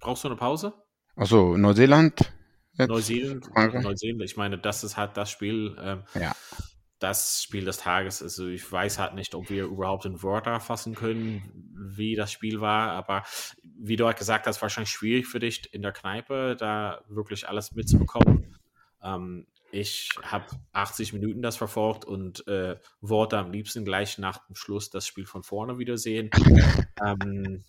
[0.00, 0.74] Brauchst du eine Pause?
[1.14, 2.32] Achso, Neuseeland?
[2.78, 5.74] Neuseeland, Neuseeland, ich meine, das ist halt das Spiel.
[5.80, 6.34] Ähm, ja
[6.98, 8.22] das Spiel des Tages.
[8.22, 11.42] Also ich weiß halt nicht, ob wir überhaupt in Wörter fassen können,
[11.74, 13.22] wie das Spiel war, aber
[13.62, 17.72] wie du halt gesagt hast, wahrscheinlich schwierig für dich in der Kneipe, da wirklich alles
[17.72, 18.56] mitzubekommen.
[19.02, 24.54] Ähm, ich habe 80 Minuten das verfolgt und äh, wollte am liebsten gleich nach dem
[24.54, 26.30] Schluss das Spiel von vorne wiedersehen.
[27.04, 27.64] ähm,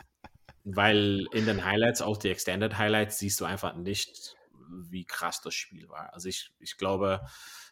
[0.64, 4.36] weil in den Highlights, auch die Extended Highlights, siehst du einfach nicht,
[4.70, 6.14] wie krass das Spiel war.
[6.14, 7.22] Also ich, ich glaube,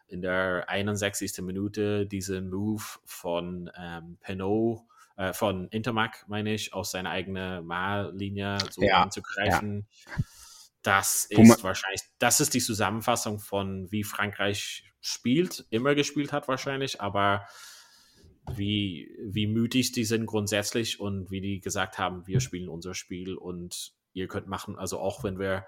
[0.08, 1.42] in der 61.
[1.42, 4.82] Minute diesen Move von ähm, Penot,
[5.18, 9.88] äh, von Intermac, meine ich, aus seiner eigenen Mahllinie so ja, anzugreifen.
[10.08, 10.24] Ja.
[10.82, 17.02] Das ist wahrscheinlich, das ist die Zusammenfassung von wie Frankreich spielt, immer gespielt hat wahrscheinlich,
[17.02, 17.48] aber
[18.54, 23.36] wie, wie mütig die sind grundsätzlich und wie die gesagt haben, wir spielen unser Spiel
[23.36, 25.66] und ihr könnt machen, also auch wenn wir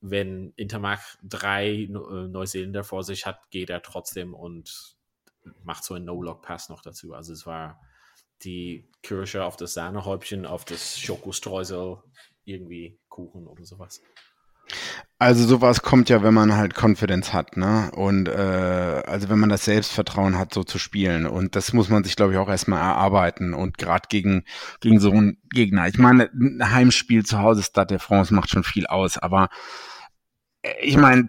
[0.00, 4.96] wenn Intermark drei äh, Neuseeländer vor sich hat, geht er trotzdem und
[5.62, 7.14] macht so einen No-Lock-Pass noch dazu.
[7.14, 7.80] Also es war
[8.42, 11.98] die Kirsche auf das Sahnehäubchen, auf das Schokostreusel,
[12.44, 14.02] irgendwie Kuchen oder sowas.
[15.20, 17.90] Also sowas kommt ja, wenn man halt Confidence hat, ne?
[17.94, 21.26] Und äh, also wenn man das Selbstvertrauen hat, so zu spielen.
[21.26, 23.52] Und das muss man sich, glaube ich, auch erstmal erarbeiten.
[23.52, 24.44] Und gerade gegen,
[24.80, 25.86] gegen so einen Gegner.
[25.88, 29.50] Ich meine, ein Heimspiel zu Hause, Stade de France macht schon viel aus, aber
[30.80, 31.28] ich meine,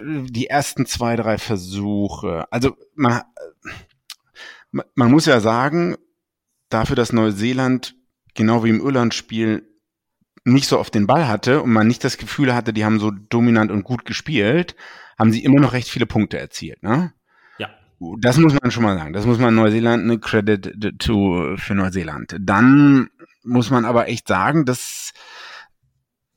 [0.00, 3.22] die ersten zwei, drei Versuche, also man,
[4.70, 5.96] man muss ja sagen,
[6.68, 7.96] dafür, dass Neuseeland
[8.34, 9.66] genau wie im Irland-Spiel
[10.44, 13.10] nicht so oft den Ball hatte und man nicht das Gefühl hatte, die haben so
[13.10, 14.74] dominant und gut gespielt,
[15.18, 17.12] haben sie immer noch recht viele Punkte erzielt, ne?
[17.58, 17.68] Ja.
[18.20, 19.12] Das muss man schon mal sagen.
[19.12, 22.36] Das muss man Neuseeland eine Credit to für Neuseeland.
[22.40, 23.10] Dann
[23.42, 25.12] muss man aber echt sagen, dass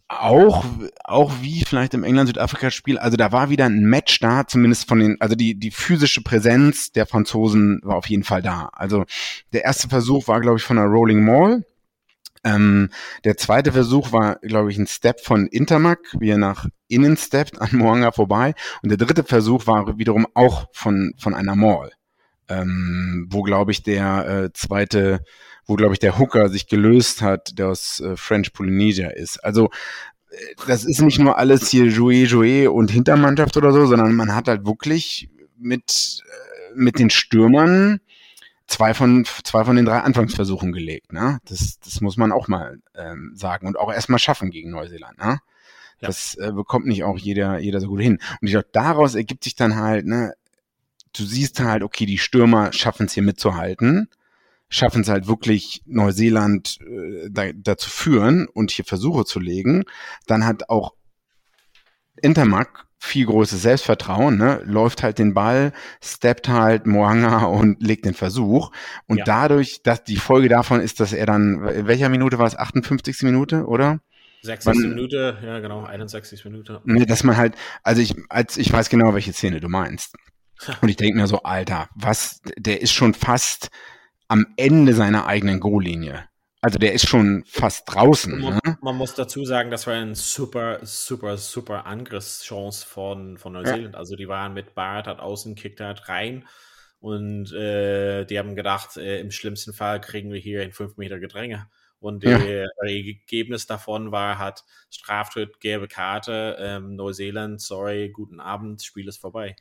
[0.09, 0.65] auch,
[1.03, 5.17] auch wie vielleicht im England-Südafrika-Spiel, also da war wieder ein Match da, zumindest von den,
[5.19, 8.69] also die, die physische Präsenz der Franzosen war auf jeden Fall da.
[8.73, 9.05] Also
[9.53, 11.65] der erste Versuch war, glaube ich, von der Rolling Mall.
[12.43, 12.89] Ähm,
[13.23, 17.61] der zweite Versuch war, glaube ich, ein Step von Intermac, wie er nach innen steppt
[17.61, 18.53] an Moanga vorbei.
[18.81, 21.91] Und der dritte Versuch war wiederum auch von, von einer Mall,
[22.49, 25.21] ähm, wo, glaube ich, der äh, zweite
[25.65, 29.43] wo, glaube ich, der Hooker sich gelöst hat, der aus äh, French Polynesia ist.
[29.43, 29.69] Also
[30.29, 30.35] äh,
[30.67, 34.47] das ist nicht nur alles hier Jouet, Jouet und Hintermannschaft oder so, sondern man hat
[34.47, 37.99] halt wirklich mit, äh, mit den Stürmern
[38.73, 41.13] zwei von, zwei von den drei Anfangsversuchen gelegt.
[41.13, 41.39] Ne?
[41.45, 45.17] Das, das muss man auch mal ähm, sagen und auch erstmal schaffen gegen Neuseeland.
[45.17, 45.39] Ne?
[45.99, 46.07] Ja.
[46.07, 48.19] Das äh, bekommt nicht auch jeder, jeder so gut hin.
[48.41, 50.33] Und ich glaube, daraus ergibt sich dann halt, ne,
[51.15, 54.09] du siehst halt, okay, die Stürmer schaffen es hier mitzuhalten
[54.73, 59.83] schaffen es halt wirklich Neuseeland äh, da, dazu führen und hier Versuche zu legen,
[60.25, 60.95] dann hat auch
[62.21, 64.61] Intermac viel großes Selbstvertrauen, ne?
[64.63, 68.71] läuft halt den Ball, steppt halt Moanga und legt den Versuch.
[69.07, 69.23] Und ja.
[69.25, 72.55] dadurch, dass die Folge davon ist, dass er dann, in welcher Minute war es?
[72.55, 73.23] 58.
[73.23, 73.99] Minute, oder?
[74.43, 74.73] 60.
[74.73, 76.81] Man, Minute, ja genau, 61 Minute.
[76.85, 80.15] Ne, dass man halt, also ich, als ich weiß genau, welche Szene du meinst.
[80.81, 83.69] Und ich denke mir so, Alter, was, der ist schon fast
[84.29, 86.23] am Ende seiner eigenen Goallinie.
[86.63, 88.39] Also der ist schon fast draußen.
[88.39, 88.77] Man, ne?
[88.79, 93.95] man muss dazu sagen, das war eine super, super, super Angriffschance von, von Neuseeland.
[93.95, 93.99] Ja.
[93.99, 96.47] Also die waren mit Barrett hat außen, kickt halt rein
[97.01, 101.19] und äh, die haben gedacht, äh, im schlimmsten Fall kriegen wir hier in fünf Meter
[101.19, 101.67] Gedränge.
[101.99, 102.37] Und ja.
[102.37, 109.19] das Ergebnis davon war, hat Straftritt, gelbe Karte, ähm, Neuseeland, sorry, guten Abend, Spiel ist
[109.19, 109.57] vorbei.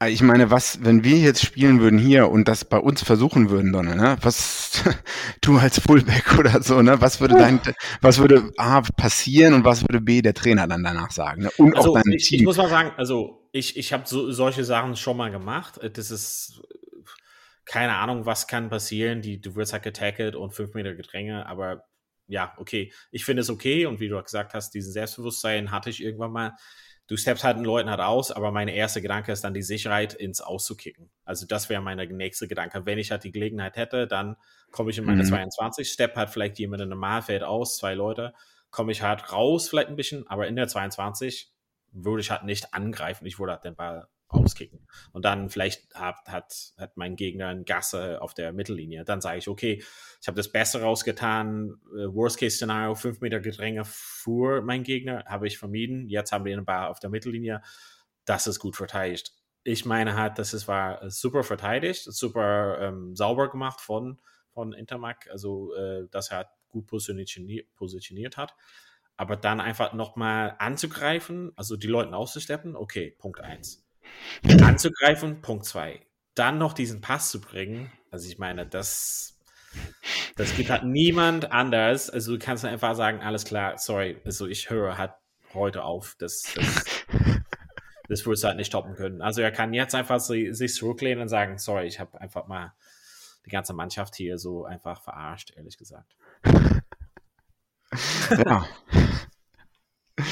[0.00, 3.50] Äh, ich meine, was, wenn wir jetzt spielen würden hier und das bei uns versuchen
[3.50, 4.16] würden, Donne, ne?
[4.22, 4.82] Was
[5.40, 7.00] du als Fullback oder so, ne?
[7.00, 7.60] Was würde dein,
[8.00, 11.42] was würde A passieren und was würde B der Trainer dann danach sagen?
[11.42, 11.50] Ne?
[11.58, 12.40] Und also, auch dein ich, Team.
[12.40, 15.80] Ich muss mal sagen, also ich, ich habe so, solche Sachen schon mal gemacht.
[15.94, 16.62] Das ist
[17.64, 19.22] keine Ahnung, was kann passieren.
[19.22, 21.84] Die, du wirst halt getackelt und fünf Meter Gedränge, aber
[22.26, 22.92] ja, okay.
[23.10, 26.52] Ich finde es okay und wie du gesagt hast, diesen Selbstbewusstsein hatte ich irgendwann mal
[27.06, 30.14] du steppst halt den Leuten halt aus, aber mein erster Gedanke ist dann die Sicherheit
[30.14, 31.10] ins Auszukicken.
[31.24, 32.86] Also das wäre mein nächster Gedanke.
[32.86, 34.36] Wenn ich halt die Gelegenheit hätte, dann
[34.70, 35.28] komme ich in meine mhm.
[35.28, 38.32] 22, step halt vielleicht jemand in Normalfeld aus, zwei Leute,
[38.70, 41.52] komme ich halt raus vielleicht ein bisschen, aber in der 22
[41.92, 43.26] würde ich halt nicht angreifen.
[43.26, 44.86] Ich würde halt den Ball auskicken.
[45.12, 49.04] Und dann vielleicht hat, hat, hat mein Gegner ein Gasse auf der Mittellinie.
[49.04, 49.82] Dann sage ich, okay,
[50.20, 51.80] ich habe das Beste rausgetan.
[51.92, 56.08] Äh, Worst-Case-Szenario, fünf Meter Gedränge vor mein Gegner, habe ich vermieden.
[56.08, 57.62] Jetzt haben wir eine Bar auf der Mittellinie.
[58.24, 59.32] Das ist gut verteidigt.
[59.62, 64.20] Ich meine halt, das ist, war super verteidigt, super ähm, sauber gemacht von,
[64.50, 65.28] von Intermac.
[65.30, 68.54] Also, äh, dass er gut positioniert, positioniert hat.
[69.16, 73.83] Aber dann einfach nochmal anzugreifen, also die Leute auszusteppen, okay, Punkt eins
[74.62, 76.00] anzugreifen, Punkt zwei.
[76.34, 79.36] Dann noch diesen Pass zu bringen, also ich meine, das,
[80.36, 82.10] das gibt halt niemand anders.
[82.10, 85.10] Also du kannst einfach sagen, alles klar, sorry, also ich höre halt
[85.52, 86.14] heute auf.
[86.18, 86.84] Das, das,
[88.08, 89.20] das wirst du halt nicht stoppen können.
[89.20, 92.72] Also er kann jetzt einfach sich zurücklehnen und sagen, sorry, ich habe einfach mal
[93.44, 96.16] die ganze Mannschaft hier so einfach verarscht, ehrlich gesagt.
[98.46, 98.66] Ja.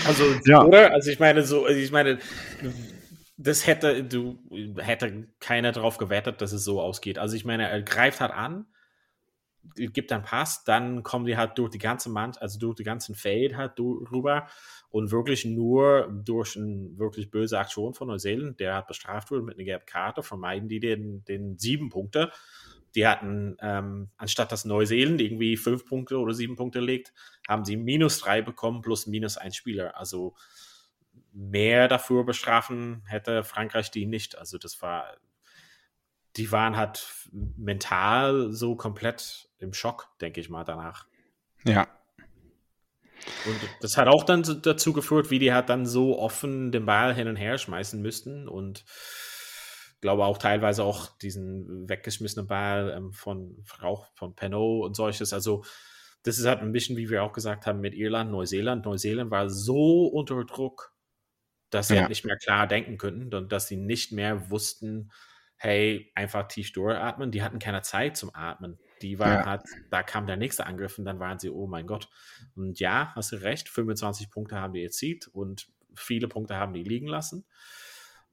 [0.06, 0.62] Also, ja.
[0.62, 0.92] oder?
[0.92, 2.18] Also ich meine, so, ich meine,
[3.42, 4.38] das hätte, du,
[4.78, 7.18] hätte keiner darauf gewettet, dass es so ausgeht.
[7.18, 8.66] Also ich meine, er greift halt an,
[9.74, 13.14] gibt einen Pass, dann kommen die halt durch die ganze Mannschaft, also durch die ganzen
[13.14, 14.48] Feld halt rüber
[14.90, 19.56] und wirklich nur durch eine wirklich böse Aktion von Neuseeland, der hat bestraft wurde mit
[19.56, 22.30] einer gelben Karte, vermeiden die den, den sieben Punkte.
[22.94, 27.14] Die hatten, ähm, anstatt dass Neuseeland irgendwie fünf Punkte oder sieben Punkte legt,
[27.48, 29.96] haben sie minus drei bekommen plus minus ein Spieler.
[29.96, 30.34] Also
[31.32, 34.38] mehr dafür bestrafen hätte Frankreich die nicht.
[34.38, 35.16] Also das war,
[36.36, 41.06] die waren halt mental so komplett im Schock, denke ich mal, danach.
[41.64, 41.88] Ja.
[43.46, 47.14] Und das hat auch dann dazu geführt, wie die halt dann so offen den Ball
[47.14, 48.84] hin und her schmeißen müssten und
[50.00, 55.32] glaube auch teilweise auch diesen weggeschmissenen Ball ähm, von Frau von Penot und solches.
[55.32, 55.64] Also
[56.24, 58.84] das ist halt ein bisschen, wie wir auch gesagt haben, mit Irland, Neuseeland.
[58.84, 60.92] Neuseeland war so unter Druck
[61.72, 62.02] dass sie ja.
[62.02, 65.10] halt nicht mehr klar denken könnten und dass sie nicht mehr wussten,
[65.56, 67.30] hey, einfach tief durchatmen.
[67.30, 68.78] Die hatten keine Zeit zum Atmen.
[69.00, 69.46] Die waren ja.
[69.46, 72.08] halt, da kam der nächste Angriff und dann waren sie, oh mein Gott.
[72.54, 76.84] Und ja, hast du recht, 25 Punkte haben die erzielt und viele Punkte haben die
[76.84, 77.46] liegen lassen.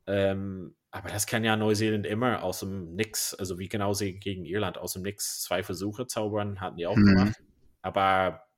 [0.05, 4.43] Ähm, aber das kann ja Neuseeland immer aus dem Nix, also wie genau sie gegen
[4.43, 7.05] Irland aus dem Nix zwei Versuche zaubern, hatten die auch mhm.
[7.05, 7.43] gemacht.
[7.81, 8.48] Aber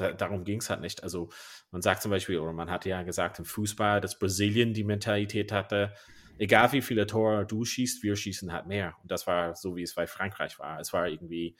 [0.00, 1.02] da, darum ging es halt nicht.
[1.02, 1.30] Also
[1.70, 5.52] man sagt zum Beispiel, oder man hat ja gesagt im Fußball, dass Brasilien die Mentalität
[5.52, 5.94] hatte,
[6.38, 8.94] egal wie viele Tore du schießt, wir schießen halt mehr.
[9.02, 10.80] Und das war so, wie es bei Frankreich war.
[10.80, 11.56] Es war irgendwie,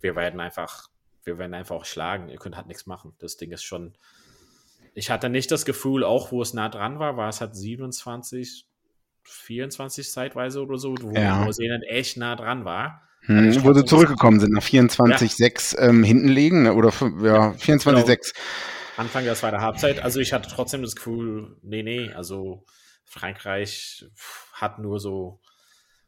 [0.00, 0.88] wir werden einfach,
[1.24, 3.14] wir werden einfach schlagen, ihr könnt halt nichts machen.
[3.18, 3.96] Das Ding ist schon,
[4.94, 8.66] ich hatte nicht das Gefühl, auch wo es nah dran war, war es halt 27,
[9.24, 11.44] 24 zeitweise oder so, wo ja.
[11.44, 13.07] Neuseeland echt nah dran war.
[13.28, 15.88] Hm, wo sie zurückgekommen sind, nach 24-6 ja.
[15.88, 16.88] ähm, hinten liegen, ne, oder
[17.22, 17.84] ja, 24-6.
[17.84, 18.16] Genau.
[18.96, 20.02] Anfang der zweiten Halbzeit.
[20.02, 22.64] Also ich hatte trotzdem das Gefühl, nee, nee, also
[23.04, 24.06] Frankreich
[24.54, 25.40] hat nur so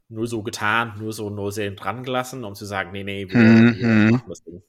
[0.08, 3.78] nur so getan, nur so Neuseeland dran gelassen, um zu sagen, nee, nee, wir, mhm.
[3.78, 4.62] wir machen das Ding.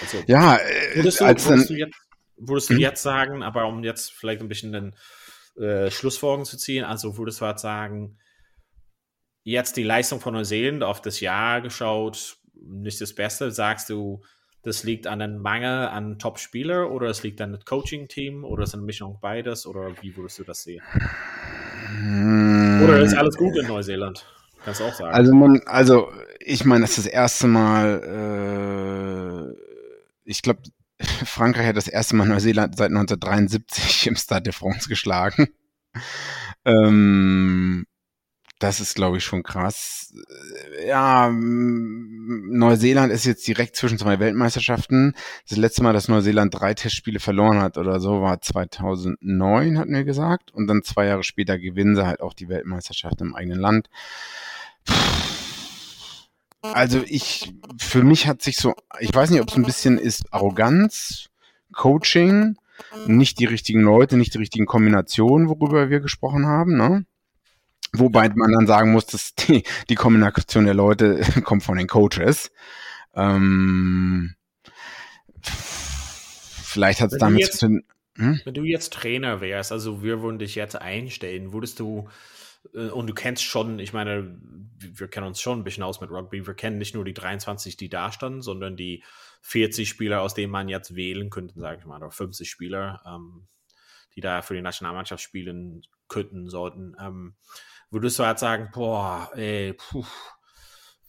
[0.00, 1.98] Also, ja, äh, würdest du, als würdest, du jetzt,
[2.36, 2.80] würdest du hm?
[2.80, 4.94] jetzt sagen, aber um jetzt vielleicht ein bisschen den
[5.60, 8.18] äh, Schlussfolgerungen zu ziehen, also würdest du halt sagen,
[9.48, 14.20] jetzt die Leistung von Neuseeland auf das Jahr geschaut, nicht das Beste, sagst du,
[14.62, 18.74] das liegt an einem Mangel an Top-Spieler oder es liegt an dem Coaching-Team oder ist
[18.74, 20.82] eine Mischung beides oder wie würdest du das sehen?
[22.84, 24.26] Oder ist alles gut in Neuseeland?
[24.64, 25.14] Kannst du auch sagen.
[25.14, 29.56] Also, man, also ich meine, das ist das erste Mal, äh,
[30.24, 30.60] ich glaube,
[31.00, 35.48] Frankreich hat das erste Mal Neuseeland seit 1973 im Stade de France geschlagen.
[36.66, 37.86] Ähm,
[38.58, 40.12] das ist, glaube ich, schon krass.
[40.86, 45.14] Ja, Neuseeland ist jetzt direkt zwischen zwei Weltmeisterschaften.
[45.48, 50.04] Das letzte Mal, dass Neuseeland drei Testspiele verloren hat oder so, war 2009, hatten wir
[50.04, 50.52] gesagt.
[50.52, 53.88] Und dann zwei Jahre später gewinnen sie halt auch die Weltmeisterschaft im eigenen Land.
[56.62, 60.32] Also ich, für mich hat sich so, ich weiß nicht, ob es ein bisschen ist
[60.32, 61.28] Arroganz,
[61.72, 62.56] Coaching,
[63.06, 67.04] nicht die richtigen Leute, nicht die richtigen Kombinationen, worüber wir gesprochen haben, ne?
[67.92, 72.50] Wobei man dann sagen muss, dass die, die Kombination der Leute kommt von den Coaches.
[73.14, 74.34] Ähm,
[75.42, 77.84] vielleicht hat es damit jetzt, zu tun.
[78.16, 78.40] Hm?
[78.44, 82.08] Wenn du jetzt Trainer wärst, also wir würden dich jetzt einstellen, würdest du
[82.74, 84.38] äh, und du kennst schon, ich meine,
[84.78, 86.46] wir kennen uns schon ein bisschen aus mit Rugby.
[86.46, 89.02] Wir kennen nicht nur die 23, die da standen, sondern die
[89.42, 93.46] 40 Spieler, aus denen man jetzt wählen könnte, sage ich mal, oder 50 Spieler, ähm,
[94.14, 96.96] die da für die Nationalmannschaft spielen könnten, sollten.
[97.00, 97.34] Ähm,
[97.90, 100.04] würdest du halt sagen, boah, ey, puh,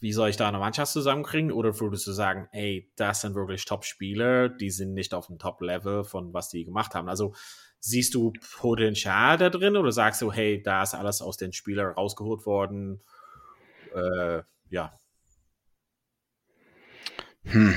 [0.00, 1.52] wie soll ich da eine Mannschaft zusammenkriegen?
[1.52, 6.04] Oder würdest du sagen, ey, das sind wirklich Top-Spieler, die sind nicht auf dem Top-Level
[6.04, 7.08] von was die gemacht haben?
[7.08, 7.34] Also
[7.80, 11.92] siehst du Potenzial da drin oder sagst du, hey, da ist alles aus den Spielern
[11.92, 13.02] rausgeholt worden?
[13.94, 14.98] Äh, ja.
[17.44, 17.76] Hm.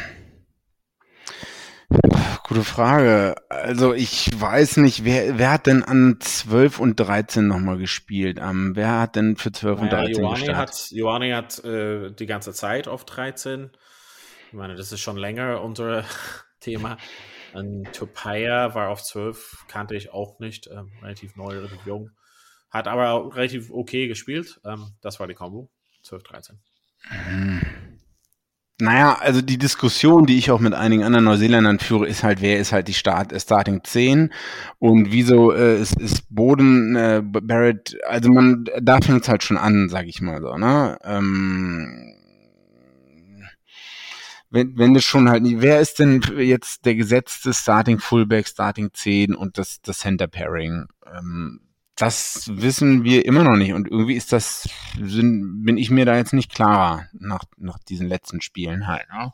[2.45, 3.35] Gute Frage.
[3.47, 8.37] Also ich weiß nicht, wer, wer hat denn an 12 und 13 nochmal gespielt?
[8.37, 10.75] Um, wer hat denn für 12 naja, und 13 Joani gestartet?
[10.75, 13.71] Hat, Joani hat äh, die ganze Zeit auf 13.
[14.47, 16.03] Ich meine, das ist schon länger unser
[16.59, 16.97] Thema.
[17.53, 20.67] Und Topaya war auf 12, kannte ich auch nicht.
[20.67, 22.09] Ähm, relativ neu, relativ jung.
[22.69, 24.59] Hat aber auch relativ okay gespielt.
[24.65, 25.69] Ähm, das war die Combo.
[26.01, 26.59] 12, 13.
[27.03, 27.61] Hm.
[28.79, 32.57] Naja, also die Diskussion, die ich auch mit einigen anderen Neuseeländern führe, ist halt, wer
[32.59, 34.33] ist halt die Start, Starting 10
[34.79, 39.57] und wieso äh, ist, ist Boden äh, Barrett, also man, da fängt es halt schon
[39.57, 40.97] an, sag ich mal so, ne?
[41.03, 42.15] Ähm,
[44.49, 49.35] wenn, wenn das schon halt, wer ist denn jetzt der gesetzte Starting Fullback, Starting 10
[49.35, 50.87] und das, das Center Pairing?
[51.15, 51.61] Ähm,
[51.95, 53.73] das wissen wir immer noch nicht.
[53.73, 54.67] Und irgendwie ist das,
[54.99, 59.07] sind, bin ich mir da jetzt nicht klarer nach, nach diesen letzten Spielen halt.
[59.09, 59.31] Ne?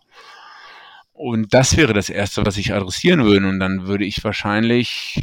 [1.13, 3.47] Und das wäre das Erste, was ich adressieren würde.
[3.47, 5.21] Und dann würde ich wahrscheinlich,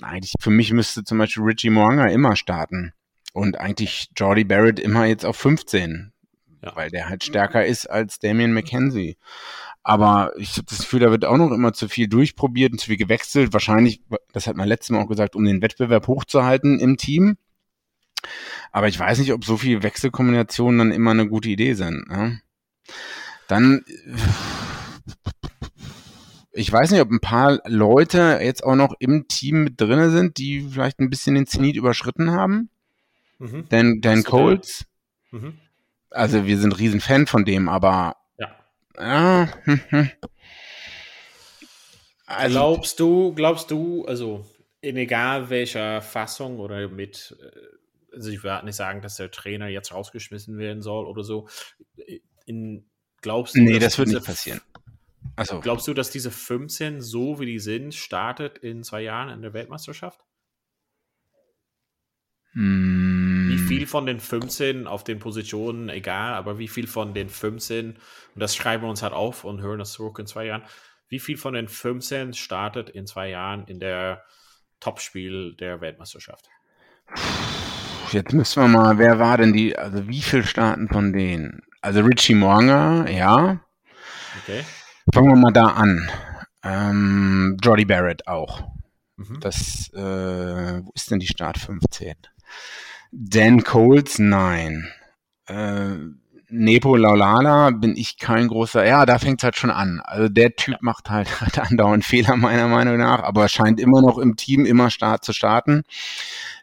[0.00, 2.92] eigentlich für mich müsste zum Beispiel Richie Moanga immer starten.
[3.32, 6.12] Und eigentlich Jordi Barrett immer jetzt auf 15.
[6.62, 6.76] Ja.
[6.76, 9.16] Weil der halt stärker ist als Damian McKenzie.
[9.84, 12.86] Aber ich habe das Gefühl, da wird auch noch immer zu viel durchprobiert und zu
[12.86, 13.52] viel gewechselt.
[13.52, 14.00] Wahrscheinlich,
[14.32, 17.36] das hat man letztes Mal auch gesagt, um den Wettbewerb hochzuhalten im Team.
[18.70, 22.08] Aber ich weiß nicht, ob so viele Wechselkombinationen dann immer eine gute Idee sind.
[22.08, 22.40] Ne?
[23.48, 23.84] Dann,
[26.52, 30.38] ich weiß nicht, ob ein paar Leute jetzt auch noch im Team mit drinne sind,
[30.38, 32.70] die vielleicht ein bisschen den Zenit überschritten haben.
[33.40, 33.64] Mhm.
[33.68, 34.86] Dan, Dan Coles.
[35.32, 35.54] Mhm.
[36.10, 38.16] Also wir sind riesen Fan von dem, aber
[38.98, 39.48] ja.
[42.24, 44.46] Also, glaubst du, glaubst du, also
[44.80, 49.68] in egal welcher Fassung oder mit, äh, also ich werde nicht sagen, dass der Trainer
[49.68, 51.48] jetzt rausgeschmissen werden soll oder so.
[52.46, 52.86] In,
[53.20, 54.60] glaubst du, nee, das wird nicht passieren.
[55.36, 59.42] Also, glaubst du, dass diese 15, so wie die sind, startet in zwei Jahren in
[59.42, 60.20] der Weltmeisterschaft?
[62.54, 63.48] Hm.
[63.48, 67.92] Wie viel von den 15 auf den Positionen, egal, aber wie viel von den 15,
[67.92, 67.96] und
[68.34, 70.62] das schreiben wir uns halt auf und hören das zurück in zwei Jahren,
[71.08, 74.22] wie viel von den 15 startet in zwei Jahren in der
[74.80, 76.48] Topspiel der Weltmeisterschaft?
[78.10, 81.62] Jetzt müssen wir mal, wer war denn die, also wie viel starten von denen?
[81.80, 83.60] Also Richie Moanga, ja.
[84.42, 84.64] Okay.
[85.12, 86.10] Fangen wir mal da an.
[86.62, 88.62] Ähm, Jordi Barrett auch.
[89.16, 89.40] Mhm.
[89.40, 92.14] Das, äh, wo ist denn die Start 15?
[93.10, 94.88] Dan Coles, nein.
[95.46, 95.96] Äh,
[96.54, 100.00] Nepo Laulala bin ich kein großer, ja, da fängt es halt schon an.
[100.04, 104.18] Also der Typ macht halt, halt andauernd Fehler meiner Meinung nach, aber scheint immer noch
[104.18, 105.82] im Team immer start zu starten.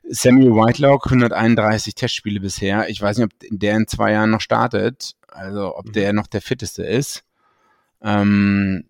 [0.07, 2.87] Samuel Whitelock, 131 Testspiele bisher.
[2.89, 5.91] Ich weiß nicht, ob der in zwei Jahren noch startet, also ob mhm.
[5.93, 7.23] der noch der fitteste ist.
[8.01, 8.85] Ähm,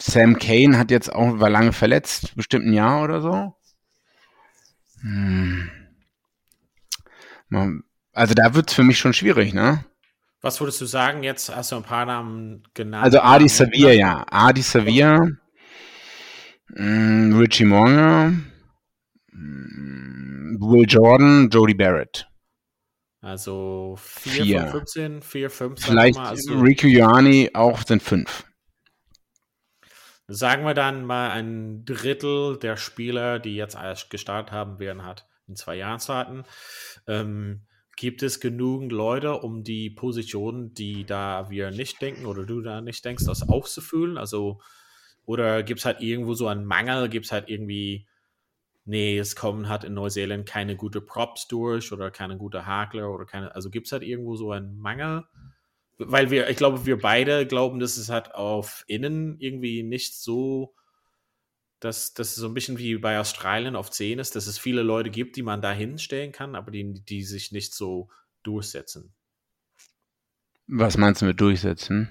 [0.00, 3.54] Sam Kane hat jetzt auch, war lange verletzt, bestimmt ein Jahr oder so.
[5.02, 5.70] Hm.
[8.12, 9.84] Also da wird es für mich schon schwierig, ne?
[10.42, 11.22] Was würdest du sagen?
[11.22, 13.04] Jetzt hast du ein paar Namen genannt.
[13.04, 14.24] Also Adi Savia, ja.
[14.30, 15.18] Adi Savia,
[16.68, 18.32] mm, Richie Monger,
[19.32, 22.26] mm, Will Jordan, Jody Barrett.
[23.22, 25.84] Also 4 von 15, 4, 5.
[25.84, 28.44] Vielleicht also, Riku Ioani auch sind 5.
[30.32, 33.76] Sagen wir dann mal ein Drittel der Spieler, die jetzt
[34.10, 36.44] gestartet haben, werden hat in zwei Jahren starten.
[37.08, 37.62] Ähm,
[37.96, 42.80] gibt es genügend Leute, um die Positionen, die da wir nicht denken oder du da
[42.80, 44.18] nicht denkst, das aufzufüllen?
[44.18, 44.60] Also,
[45.26, 47.08] oder gibt es halt irgendwo so einen Mangel?
[47.08, 48.06] Gibt es halt irgendwie,
[48.84, 53.24] nee, es kommen halt in Neuseeland keine gute Props durch oder keine gute Hakler oder
[53.26, 55.24] keine, also gibt es halt irgendwo so einen Mangel?
[56.02, 60.74] Weil wir, ich glaube, wir beide glauben, dass es halt auf Innen irgendwie nicht so
[61.80, 65.10] dass das so ein bisschen wie bei Australien auf 10 ist, dass es viele Leute
[65.10, 68.10] gibt, die man da hinstellen kann, aber die, die sich nicht so
[68.42, 69.14] durchsetzen.
[70.66, 72.10] Was meinst du mit durchsetzen?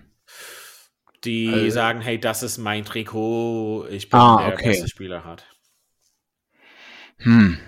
[1.23, 4.69] Die also, sagen, hey, das ist mein Trikot, ich bin ah, der okay.
[4.69, 5.45] beste Spieler hat.
[7.17, 7.59] Hm.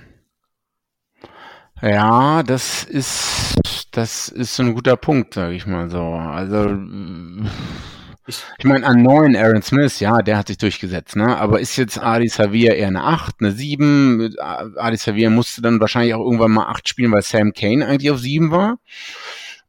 [1.82, 3.55] Ja, das ist
[3.92, 6.02] das ist so ein guter Punkt, sage ich mal so.
[6.02, 6.78] Also
[8.28, 11.38] ich, meine, an neun Aaron Smith, ja, der hat sich durchgesetzt, ne?
[11.38, 14.36] Aber ist jetzt Adi Savia eher eine 8, eine 7?
[14.39, 18.20] Adi Savia musste dann wahrscheinlich auch irgendwann mal 8 spielen, weil Sam Kane eigentlich auf
[18.20, 18.78] 7 war.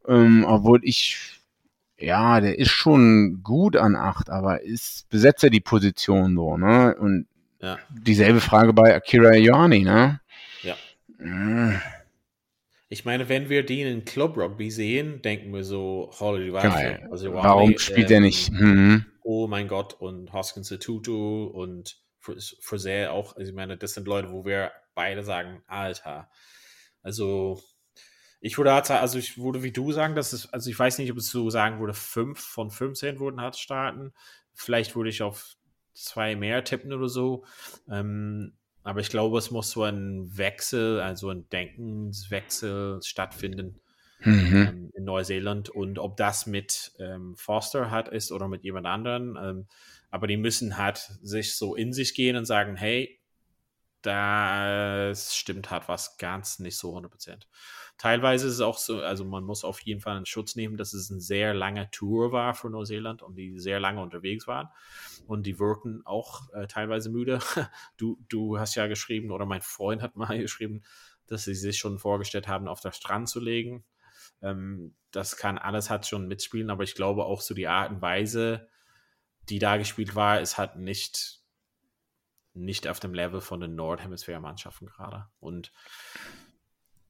[0.07, 1.17] Ähm, obwohl ich,
[1.97, 6.95] ja, der ist schon gut an 8, aber ist, besetzt er die Position so, ne?
[6.95, 7.25] Und
[7.59, 7.77] ja.
[7.89, 10.21] dieselbe Frage bei Akira Ioani, ne?
[10.61, 10.75] Ja.
[11.17, 11.81] Mhm.
[12.93, 17.07] Ich meine, wenn wir den in Club Rugby sehen, denken wir so, Holly Geil.
[17.09, 18.51] Also, Warum spielt ähm, er nicht?
[18.51, 19.05] Mhm.
[19.23, 23.35] Oh mein Gott, und Hoskins Tutu und Frisell auch.
[23.35, 26.29] Also ich meine, das sind Leute, wo wir beide sagen, Alter.
[27.01, 27.63] Also
[28.39, 31.11] ich würde halt, also ich würde wie du sagen, dass es, also ich weiß nicht,
[31.11, 34.13] ob es so sagen würde, 5 von 15 würden hart starten.
[34.53, 35.55] Vielleicht würde ich auf
[35.95, 37.43] zwei mehr tippen oder so.
[37.89, 43.79] Ähm, aber ich glaube, es muss so ein Wechsel, also ein Denkenswechsel stattfinden
[44.19, 44.67] mhm.
[44.67, 45.69] ähm, in Neuseeland.
[45.69, 49.37] Und ob das mit ähm, Foster hat ist oder mit jemand anderen.
[49.41, 49.67] Ähm,
[50.09, 53.19] aber die müssen halt sich so in sich gehen und sagen, hey,
[54.01, 57.47] das stimmt halt was ganz nicht so 100 Prozent.
[57.97, 60.93] Teilweise ist es auch so, also man muss auf jeden Fall einen Schutz nehmen, dass
[60.93, 64.69] es eine sehr lange Tour war für Neuseeland und die sehr lange unterwegs waren.
[65.27, 67.39] Und die wirken auch äh, teilweise müde.
[67.97, 70.83] Du, du hast ja geschrieben, oder mein Freund hat mal geschrieben,
[71.27, 73.85] dass sie sich schon vorgestellt haben, auf der Strand zu legen.
[74.41, 78.01] Ähm, das kann alles hat schon mitspielen, aber ich glaube auch so die Art und
[78.01, 78.67] Weise,
[79.49, 81.41] die da gespielt war, ist halt nicht,
[82.53, 85.27] nicht auf dem Level von den Nordhemisphäre-Mannschaften gerade.
[85.39, 85.71] Und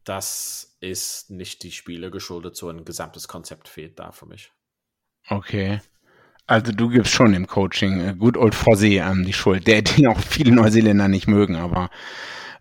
[0.06, 4.52] das ist nicht die Spiele geschuldet, so ein gesamtes Konzept fehlt da für mich.
[5.30, 5.82] Okay.
[6.46, 10.08] Also du gibst schon im Coaching äh, Good Old Fossi ähm, die Schuld, der den
[10.08, 11.90] auch viele Neuseeländer nicht mögen, aber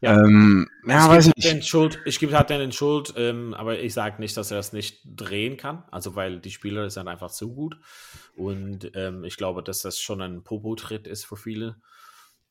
[0.01, 1.67] ja, ähm, ja weiß ich nicht.
[1.67, 5.01] Schuld, ich gebe halt den Schuld, ähm, aber ich sage nicht, dass er das nicht
[5.05, 7.77] drehen kann, also weil die Spieler sind einfach zu gut
[8.37, 11.77] und ähm, ich glaube, dass das schon ein Popo-Tritt ist für viele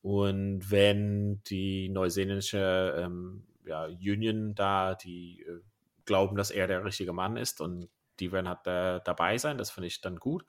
[0.02, 5.60] und wenn die neuseeländische ähm, ja, Union da, die äh,
[6.04, 7.88] glauben, dass er der richtige Mann ist und
[8.20, 9.58] die werden halt äh, dabei sein.
[9.58, 10.44] Das finde ich dann gut.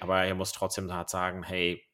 [0.00, 1.86] Aber er muss trotzdem halt sagen, hey,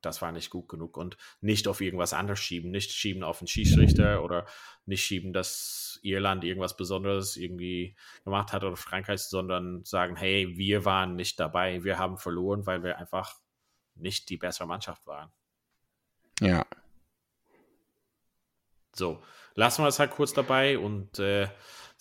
[0.00, 3.46] das war nicht gut genug und nicht auf irgendwas anderes schieben, nicht schieben auf den
[3.46, 4.46] Schiedsrichter oder
[4.84, 10.84] nicht schieben, dass Irland irgendwas Besonderes irgendwie gemacht hat oder Frankreich, sondern sagen, hey, wir
[10.84, 13.36] waren nicht dabei, wir haben verloren, weil wir einfach
[13.94, 15.30] nicht die bessere Mannschaft waren.
[16.40, 16.66] Ja.
[18.94, 19.22] So,
[19.54, 21.48] lassen wir es halt kurz dabei und äh,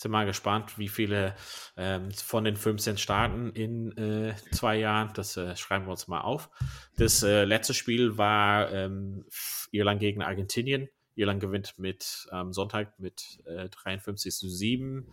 [0.02, 1.36] sind mal gespannt, wie viele
[1.78, 5.12] ähm, von den 15 starten in äh, zwei Jahren.
[5.14, 6.49] Das äh, schreiben wir uns mal auf.
[6.97, 9.26] Das äh, letzte Spiel war ähm,
[9.72, 10.89] Irland gegen Argentinien.
[11.16, 15.08] Irland gewinnt mit ähm, Sonntag mit 53 äh, zu 7.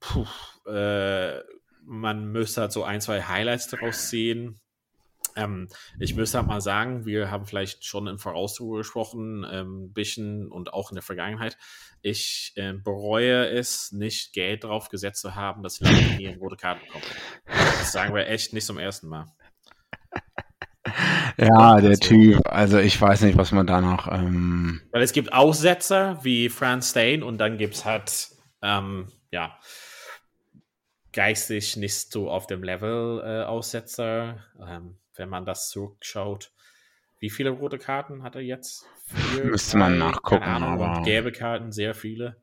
[0.00, 0.26] Puh,
[0.66, 1.42] äh,
[1.82, 4.60] man müsste halt so ein, zwei Highlights daraus sehen.
[5.36, 5.68] Ähm,
[5.98, 9.92] ich müsste halt mal sagen, wir haben vielleicht schon im Voraus darüber gesprochen, ein ähm,
[9.92, 11.56] bisschen und auch in der Vergangenheit.
[12.02, 16.84] Ich äh, bereue es, nicht Geld drauf gesetzt zu haben, dass wir hier rote Karten
[16.86, 17.04] bekommen.
[17.46, 19.26] Das sagen wir echt nicht zum ersten Mal.
[21.36, 24.10] Ja, der also, Typ, also ich weiß nicht, was man da noch.
[24.10, 28.30] Ähm Weil es gibt Aussetzer wie Franz Stain und dann gibt es halt,
[28.62, 29.56] ähm, ja,
[31.12, 34.38] geistig nicht so auf dem Level äh, Aussetzer.
[34.66, 36.52] Ähm, wenn man das zurückschaut.
[37.20, 38.86] Wie viele rote Karten hat er jetzt?
[39.06, 40.44] Vier, Müsste drei, man nachgucken.
[40.44, 41.02] Ahnung, aber...
[41.04, 42.36] gelbe Karten, sehr viele.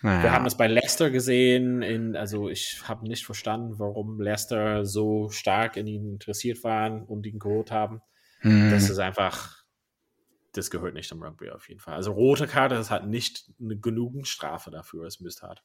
[0.00, 0.22] Naja.
[0.22, 1.82] Wir haben es bei Leicester gesehen.
[1.82, 7.26] In, also ich habe nicht verstanden, warum Leicester so stark in ihn interessiert waren und
[7.26, 8.02] ihn geholt haben.
[8.40, 8.70] Hm.
[8.70, 9.63] Das ist einfach
[10.56, 11.94] das gehört nicht im Rugby auf jeden Fall.
[11.94, 15.04] Also rote Karte, das hat nicht eine genügend Strafe dafür.
[15.04, 15.62] Es müsste halt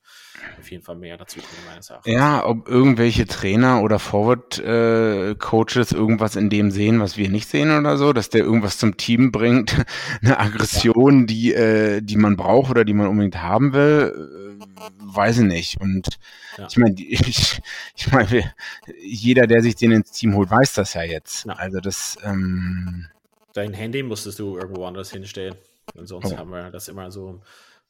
[0.60, 2.12] auf jeden Fall mehr dazu kommen, meines Erachtens.
[2.12, 7.78] Ja, ob irgendwelche Trainer oder Forward-Coaches äh, irgendwas in dem sehen, was wir nicht sehen
[7.78, 9.76] oder so, dass der irgendwas zum Team bringt,
[10.24, 11.26] eine Aggression, ja.
[11.26, 14.66] die, äh, die man braucht oder die man unbedingt haben will, äh,
[15.02, 15.82] weiß ich nicht.
[15.82, 16.18] Und
[16.58, 16.68] ja.
[16.68, 17.62] ich meine, ich,
[17.96, 18.54] ich meine,
[19.04, 21.46] jeder, der sich den ins Team holt, weiß das ja jetzt.
[21.46, 21.54] Ja.
[21.54, 23.08] Also das ähm,
[23.60, 25.56] Dein Handy musstest du irgendwo anders hinstellen.
[25.96, 26.38] Und sonst oh.
[26.38, 27.42] haben wir das immer so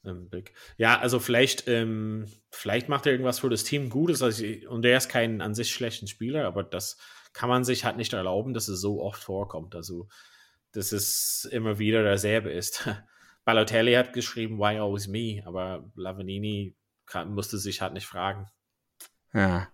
[0.01, 0.53] im Blick.
[0.77, 4.23] Ja, also vielleicht, ähm, vielleicht macht er irgendwas für das Team Gutes.
[4.23, 6.97] Also ich, und der ist kein an sich schlechten Spieler, aber das
[7.33, 9.75] kann man sich halt nicht erlauben, dass es so oft vorkommt.
[9.75, 10.07] Also,
[10.71, 12.89] dass es immer wieder derselbe ist.
[13.45, 15.43] Balotelli hat geschrieben, why always me?
[15.45, 16.75] Aber Lavanini
[17.27, 18.47] musste sich halt nicht fragen.
[19.33, 19.67] Ja.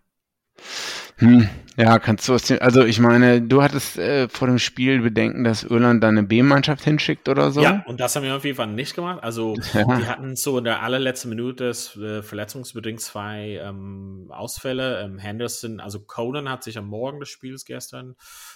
[1.18, 5.02] Hm, ja, kannst du aus dem, also ich meine, du hattest äh, vor dem Spiel
[5.02, 7.62] Bedenken, dass Irland da eine B-Mannschaft hinschickt oder so?
[7.62, 9.24] Ja, und das haben wir auf jeden Fall nicht gemacht.
[9.24, 9.98] Also ja.
[9.98, 15.02] die hatten so in der allerletzten Minute äh, verletzungsbedingt zwei ähm, Ausfälle.
[15.02, 18.16] Ähm, Henderson, also Conan hat sich am Morgen des Spiels gestern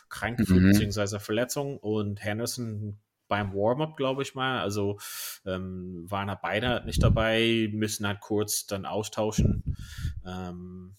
[0.09, 0.71] krank gefühlt, mhm.
[0.71, 2.99] beziehungsweise Verletzung und Henderson
[3.29, 4.59] beim Warm-up, glaube ich mal.
[4.59, 4.97] Also
[5.45, 9.77] ähm, waren halt beide nicht dabei, müssen halt kurz dann austauschen.
[10.25, 10.95] Ähm,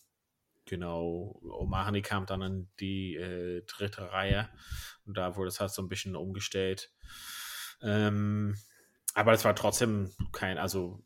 [0.70, 4.48] Genau, Omahani kam dann in die äh, dritte Reihe
[5.04, 6.92] und da wurde es halt so ein bisschen umgestellt.
[7.82, 8.56] Ähm,
[9.14, 11.02] aber es war trotzdem kein, also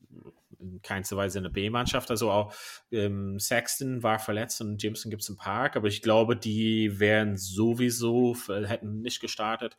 [0.58, 2.10] in keinster Weise eine B-Mannschaft.
[2.10, 2.54] Also auch
[2.90, 7.38] ähm, Sexton war verletzt und Jameson gibt es im Park, aber ich glaube, die wären
[7.38, 9.78] sowieso, hätten nicht gestartet.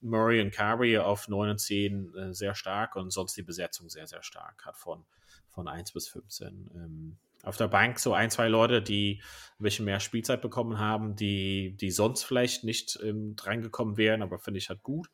[0.00, 4.06] Murray und Carey auf 9 und 10 äh, sehr stark und sonst die Besetzung sehr,
[4.06, 5.04] sehr stark hat von,
[5.50, 6.70] von 1 bis 15.
[6.74, 9.22] Ähm, auf der Bank so ein, zwei Leute, die
[9.58, 14.38] ein bisschen mehr Spielzeit bekommen haben, die, die sonst vielleicht nicht ähm, drangekommen wären, aber
[14.38, 15.08] finde ich halt gut.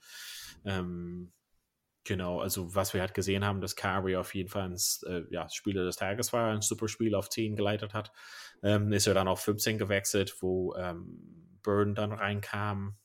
[0.65, 1.33] Ähm,
[2.05, 5.49] genau, also was wir halt gesehen haben, dass Kari auf jeden Fall ein äh, ja,
[5.49, 8.13] Spieler des Tages war, ein super Spiel auf 10 geleitet hat,
[8.63, 12.97] ähm, ist er dann auf 15 gewechselt, wo ähm, Byrne dann reinkam,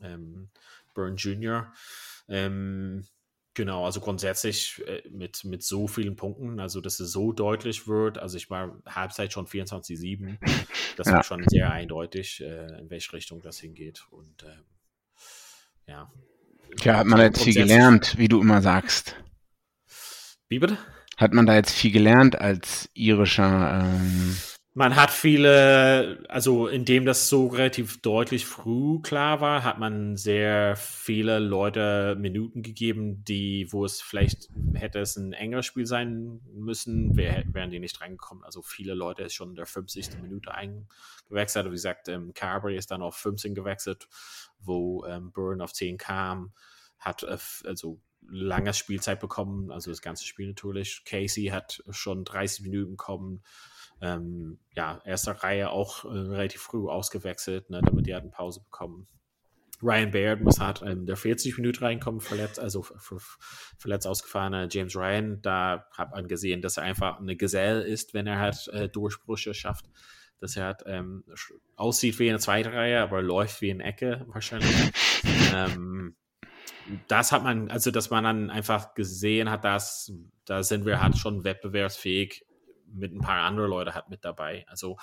[0.00, 0.50] ähm,
[0.94, 1.72] Byrne Jr.,
[2.28, 3.06] ähm,
[3.58, 8.16] Genau, also grundsätzlich äh, mit, mit so vielen Punkten, also dass es so deutlich wird,
[8.16, 10.36] also ich war Halbzeit schon 24-7,
[10.96, 11.14] das ja.
[11.14, 14.64] war schon sehr eindeutig, äh, in welche Richtung das hingeht und ähm,
[15.88, 16.12] ja.
[16.76, 19.16] Tja, hat man jetzt viel gelernt, wie du immer sagst.
[20.48, 20.78] Wie bitte?
[21.16, 24.36] Hat man da jetzt viel gelernt als irischer ähm,
[24.74, 30.76] man hat viele, also indem das so relativ deutlich früh klar war, hat man sehr
[30.76, 37.16] viele Leute Minuten gegeben, die, wo es vielleicht hätte es ein engeres Spiel sein müssen,
[37.16, 38.44] wär, wären die nicht reingekommen.
[38.44, 40.22] Also viele Leute ist schon in der 50.
[40.22, 41.66] Minute eingewechselt.
[41.66, 44.06] Wie gesagt, ähm, Carberry ist dann auf 15 gewechselt,
[44.60, 46.52] wo ähm, Byrne auf 10 kam,
[47.00, 48.00] hat äh, also
[48.30, 51.02] lange Spielzeit bekommen, also das ganze Spiel natürlich.
[51.04, 53.42] Casey hat schon 30 Minuten bekommen
[54.00, 59.08] ähm, ja, erster Reihe auch äh, relativ früh ausgewechselt, ne, damit die eine Pause bekommen.
[59.82, 62.84] Ryan Baird muss halt in der 40 Minuten reinkommen, verletzt, also
[63.78, 65.40] verletzt ausgefahrener James Ryan.
[65.40, 69.54] Da hat man gesehen, dass er einfach eine Gesell ist, wenn er halt äh, Durchbrüche
[69.54, 69.88] schafft.
[70.40, 71.24] Dass er halt ähm,
[71.76, 74.90] aussieht wie eine zweite Reihe, aber läuft wie eine Ecke wahrscheinlich.
[75.54, 76.16] ähm,
[77.06, 80.12] das hat man, also dass man dann einfach gesehen hat, dass
[80.44, 82.46] da sind wir halt schon wettbewerbsfähig
[82.92, 84.64] mit ein paar anderen Leuten hat mit dabei.
[84.68, 84.96] Also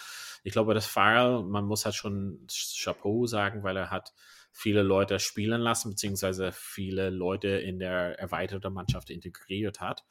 [0.44, 4.14] ich glaube, das Farrell, man muss halt schon Chapeau sagen, weil er hat
[4.52, 10.06] viele Leute spielen lassen, beziehungsweise viele Leute in der erweiterten Mannschaft integriert hat.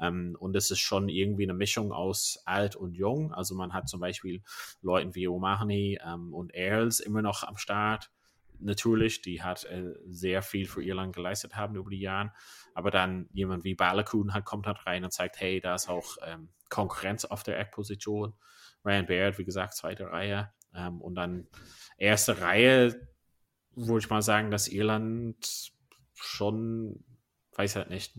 [0.00, 3.32] Ähm, und es ist schon irgendwie eine Mischung aus alt und jung.
[3.32, 4.42] Also man hat zum Beispiel
[4.82, 8.10] Leute wie O'Mahony ähm, und Earls immer noch am Start.
[8.60, 12.32] Natürlich, die hat äh, sehr viel für Irland geleistet haben über die Jahre.
[12.74, 16.16] Aber dann jemand wie Balakun halt kommt halt rein und zeigt, hey, da ist auch
[16.24, 18.34] ähm, Konkurrenz auf der Eckposition.
[18.84, 20.50] Ryan Baird, wie gesagt, zweite Reihe.
[20.74, 21.46] Ähm, und dann
[21.98, 23.08] erste Reihe,
[23.76, 25.72] würde ich mal sagen, dass Irland
[26.14, 27.04] schon,
[27.56, 28.18] weiß halt nicht,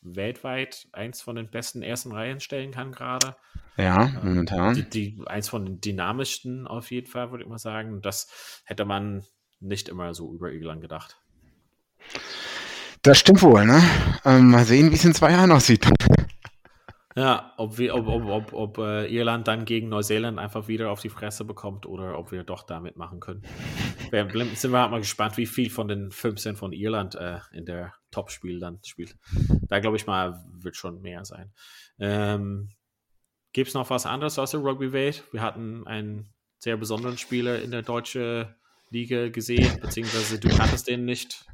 [0.00, 3.36] weltweit eins von den besten ersten Reihen stellen kann gerade.
[3.76, 4.74] Ja, ähm, momentan.
[4.74, 8.00] Die, die, eins von den dynamischsten auf jeden Fall, würde ich mal sagen.
[8.00, 9.22] Das hätte man
[9.60, 11.20] nicht immer so über Irland gedacht.
[13.02, 13.82] Das stimmt wohl, ne?
[14.24, 15.84] Ähm, mal sehen, wie es in zwei Jahren aussieht.
[17.14, 21.00] Ja, ob, wir, ob, ob, ob, ob äh, Irland dann gegen Neuseeland einfach wieder auf
[21.00, 23.42] die Fresse bekommt oder ob wir doch damit machen können.
[24.10, 27.66] Wir, sind wir halt mal gespannt, wie viel von den 15 von Irland äh, in
[27.66, 29.16] der Topspiel dann spielt.
[29.68, 31.52] Da glaube ich mal, wird schon mehr sein.
[31.98, 32.70] Ähm,
[33.52, 35.24] Gibt es noch was anderes aus der Rugby Welt?
[35.32, 38.46] Wir hatten einen sehr besonderen Spieler in der deutschen
[38.88, 41.44] Liga gesehen, beziehungsweise du hattest den nicht.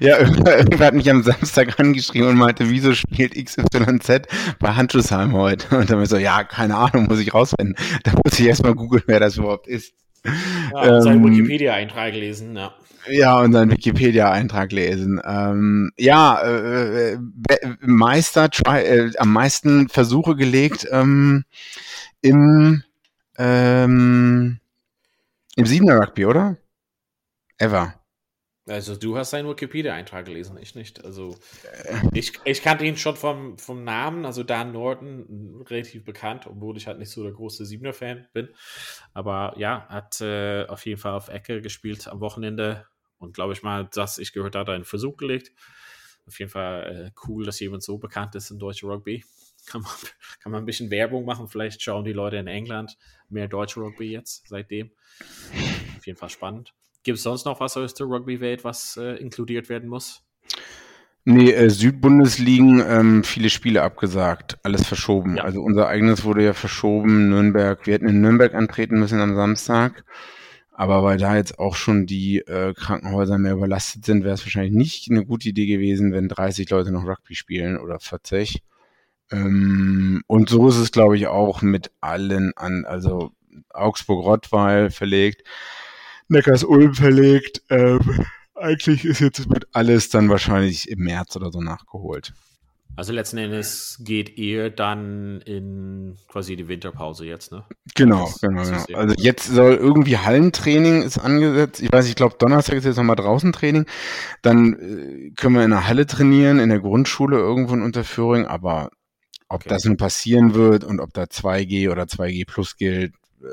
[0.00, 4.22] Ja, irgendwer hat mich am Samstag angeschrieben und meinte, wieso spielt XYZ
[4.58, 5.76] bei Handschuhsheim heute?
[5.76, 7.76] Und dann ich so, ja, keine Ahnung, muss ich rausfinden.
[8.04, 9.94] Da muss ich erstmal googeln, wer das überhaupt ist.
[10.72, 12.74] Ja, ähm, seinen Wikipedia-Eintrag lesen, ja.
[13.08, 15.20] Ja, und seinen Wikipedia-Eintrag lesen.
[15.24, 17.18] Ähm, ja, äh, äh
[17.80, 21.44] Meister, try, äh, am meisten Versuche gelegt ähm,
[22.22, 22.82] im,
[23.36, 24.58] ähm,
[25.56, 26.56] im Siebener Rugby, oder?
[27.58, 27.94] Ever.
[28.66, 31.04] Also du hast seinen Wikipedia-Eintrag gelesen, ich nicht.
[31.04, 31.36] Also
[32.12, 36.86] ich, ich kannte ihn schon vom, vom Namen, also Dan Norton, relativ bekannt, obwohl ich
[36.86, 38.48] halt nicht so der große Siebener-Fan bin.
[39.12, 42.86] Aber ja, hat äh, auf jeden Fall auf Ecke gespielt am Wochenende
[43.18, 45.52] und glaube ich mal, dass ich gehört habe, einen Versuch gelegt.
[46.26, 49.24] Auf jeden Fall äh, cool, dass jemand so bekannt ist in deutscher Rugby.
[49.66, 49.92] Kann man,
[50.42, 51.48] kann man ein bisschen Werbung machen.
[51.48, 52.96] Vielleicht schauen die Leute in England
[53.28, 54.90] mehr deutsche Rugby jetzt seitdem.
[55.98, 56.74] Auf jeden Fall spannend.
[57.04, 60.22] Gibt es sonst noch was aus der Rugby-Welt, was äh, inkludiert werden muss?
[61.26, 65.36] Nee, äh, Südbundesligen, ähm, viele Spiele abgesagt, alles verschoben.
[65.36, 65.44] Ja.
[65.44, 70.04] Also unser eigenes wurde ja verschoben, Nürnberg, wir hätten in Nürnberg antreten müssen am Samstag.
[70.70, 74.72] Aber weil da jetzt auch schon die äh, Krankenhäuser mehr überlastet sind, wäre es wahrscheinlich
[74.72, 78.62] nicht eine gute Idee gewesen, wenn 30 Leute noch Rugby spielen oder 40.
[79.30, 83.30] Ähm, und so ist es, glaube ich, auch mit allen an, also
[83.72, 85.46] Augsburg-Rottweil verlegt,
[86.28, 87.62] Neckars-Ulm verlegt.
[87.70, 92.32] Ähm, eigentlich ist jetzt mit alles dann wahrscheinlich im März oder so nachgeholt.
[92.96, 97.64] Also letzten Endes geht ihr dann in quasi die Winterpause jetzt, ne?
[97.96, 98.98] Genau, das, genau, das genau.
[99.00, 101.82] Also jetzt soll irgendwie Hallentraining ist angesetzt.
[101.82, 103.86] Ich weiß, ich glaube Donnerstag ist jetzt nochmal draußen Training.
[104.42, 108.90] Dann äh, können wir in der Halle trainieren, in der Grundschule irgendwo in Unterführung, aber
[109.48, 109.70] ob okay.
[109.70, 113.12] das nun passieren wird und ob da 2G oder 2G plus gilt,
[113.42, 113.46] äh,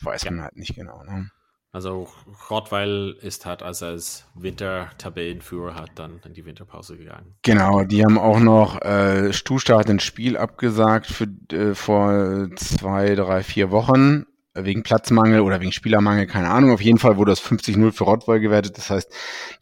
[0.00, 0.30] weiß ja.
[0.30, 1.04] man halt nicht genau.
[1.04, 1.30] Ne?
[1.72, 2.08] Also
[2.50, 7.36] Rottweil ist halt, als er als Wintertabellenführer hat, dann in die Winterpause gegangen.
[7.42, 13.44] Genau, die haben auch noch äh, Stuhlstart ins Spiel abgesagt für äh, vor zwei, drei,
[13.44, 16.72] vier Wochen wegen Platzmangel oder wegen Spielermangel, keine Ahnung.
[16.72, 18.76] Auf jeden Fall wurde das 50-0 für Rottweil gewertet.
[18.76, 19.12] Das heißt,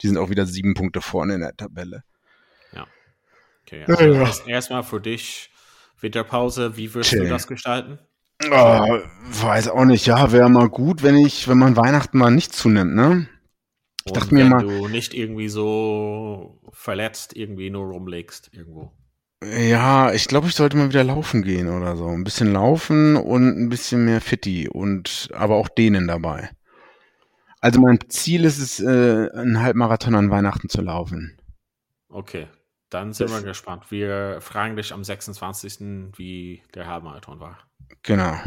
[0.01, 2.03] die sind auch wieder sieben Punkte vorne in der Tabelle.
[2.73, 2.87] Ja.
[3.61, 4.47] Okay, also ja, ja.
[4.47, 5.51] erstmal für dich
[5.99, 6.75] Winterpause.
[6.75, 7.25] Wie wirst Chill.
[7.25, 7.99] du das gestalten?
[8.45, 8.99] Oh,
[9.43, 10.05] weiß auch nicht.
[10.05, 13.27] Ja, wäre mal gut, wenn ich, wenn man Weihnachten mal nicht zunimmt, ne?
[14.05, 14.63] Ich dachte mir mal.
[14.63, 18.91] du nicht irgendwie so verletzt irgendwie nur rumlegst irgendwo.
[19.43, 22.07] Ja, ich glaube, ich sollte mal wieder laufen gehen oder so.
[22.07, 26.49] Ein bisschen laufen und ein bisschen mehr Fitti und aber auch denen dabei.
[27.61, 31.37] Also mein Ziel ist es, äh, einen Halbmarathon an Weihnachten zu laufen.
[32.09, 32.47] Okay,
[32.89, 33.91] dann sind das wir gespannt.
[33.91, 37.68] Wir fragen dich am 26., wie der Halbmarathon war.
[38.03, 38.37] Genau.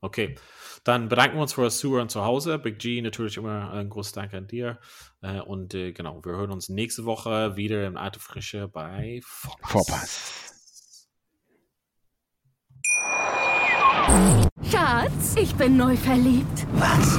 [0.00, 0.36] Okay,
[0.84, 2.58] dann bedanken wir uns für das Zuhören zu Hause.
[2.58, 4.78] Big G, natürlich immer ein großes Dank an dir.
[5.22, 9.70] Äh, und äh, genau, wir hören uns nächste Woche wieder in Alte Frische bei Vorpass.
[9.70, 10.48] Vorpass.
[14.70, 16.66] Schatz, ich bin neu verliebt.
[16.74, 17.18] Was?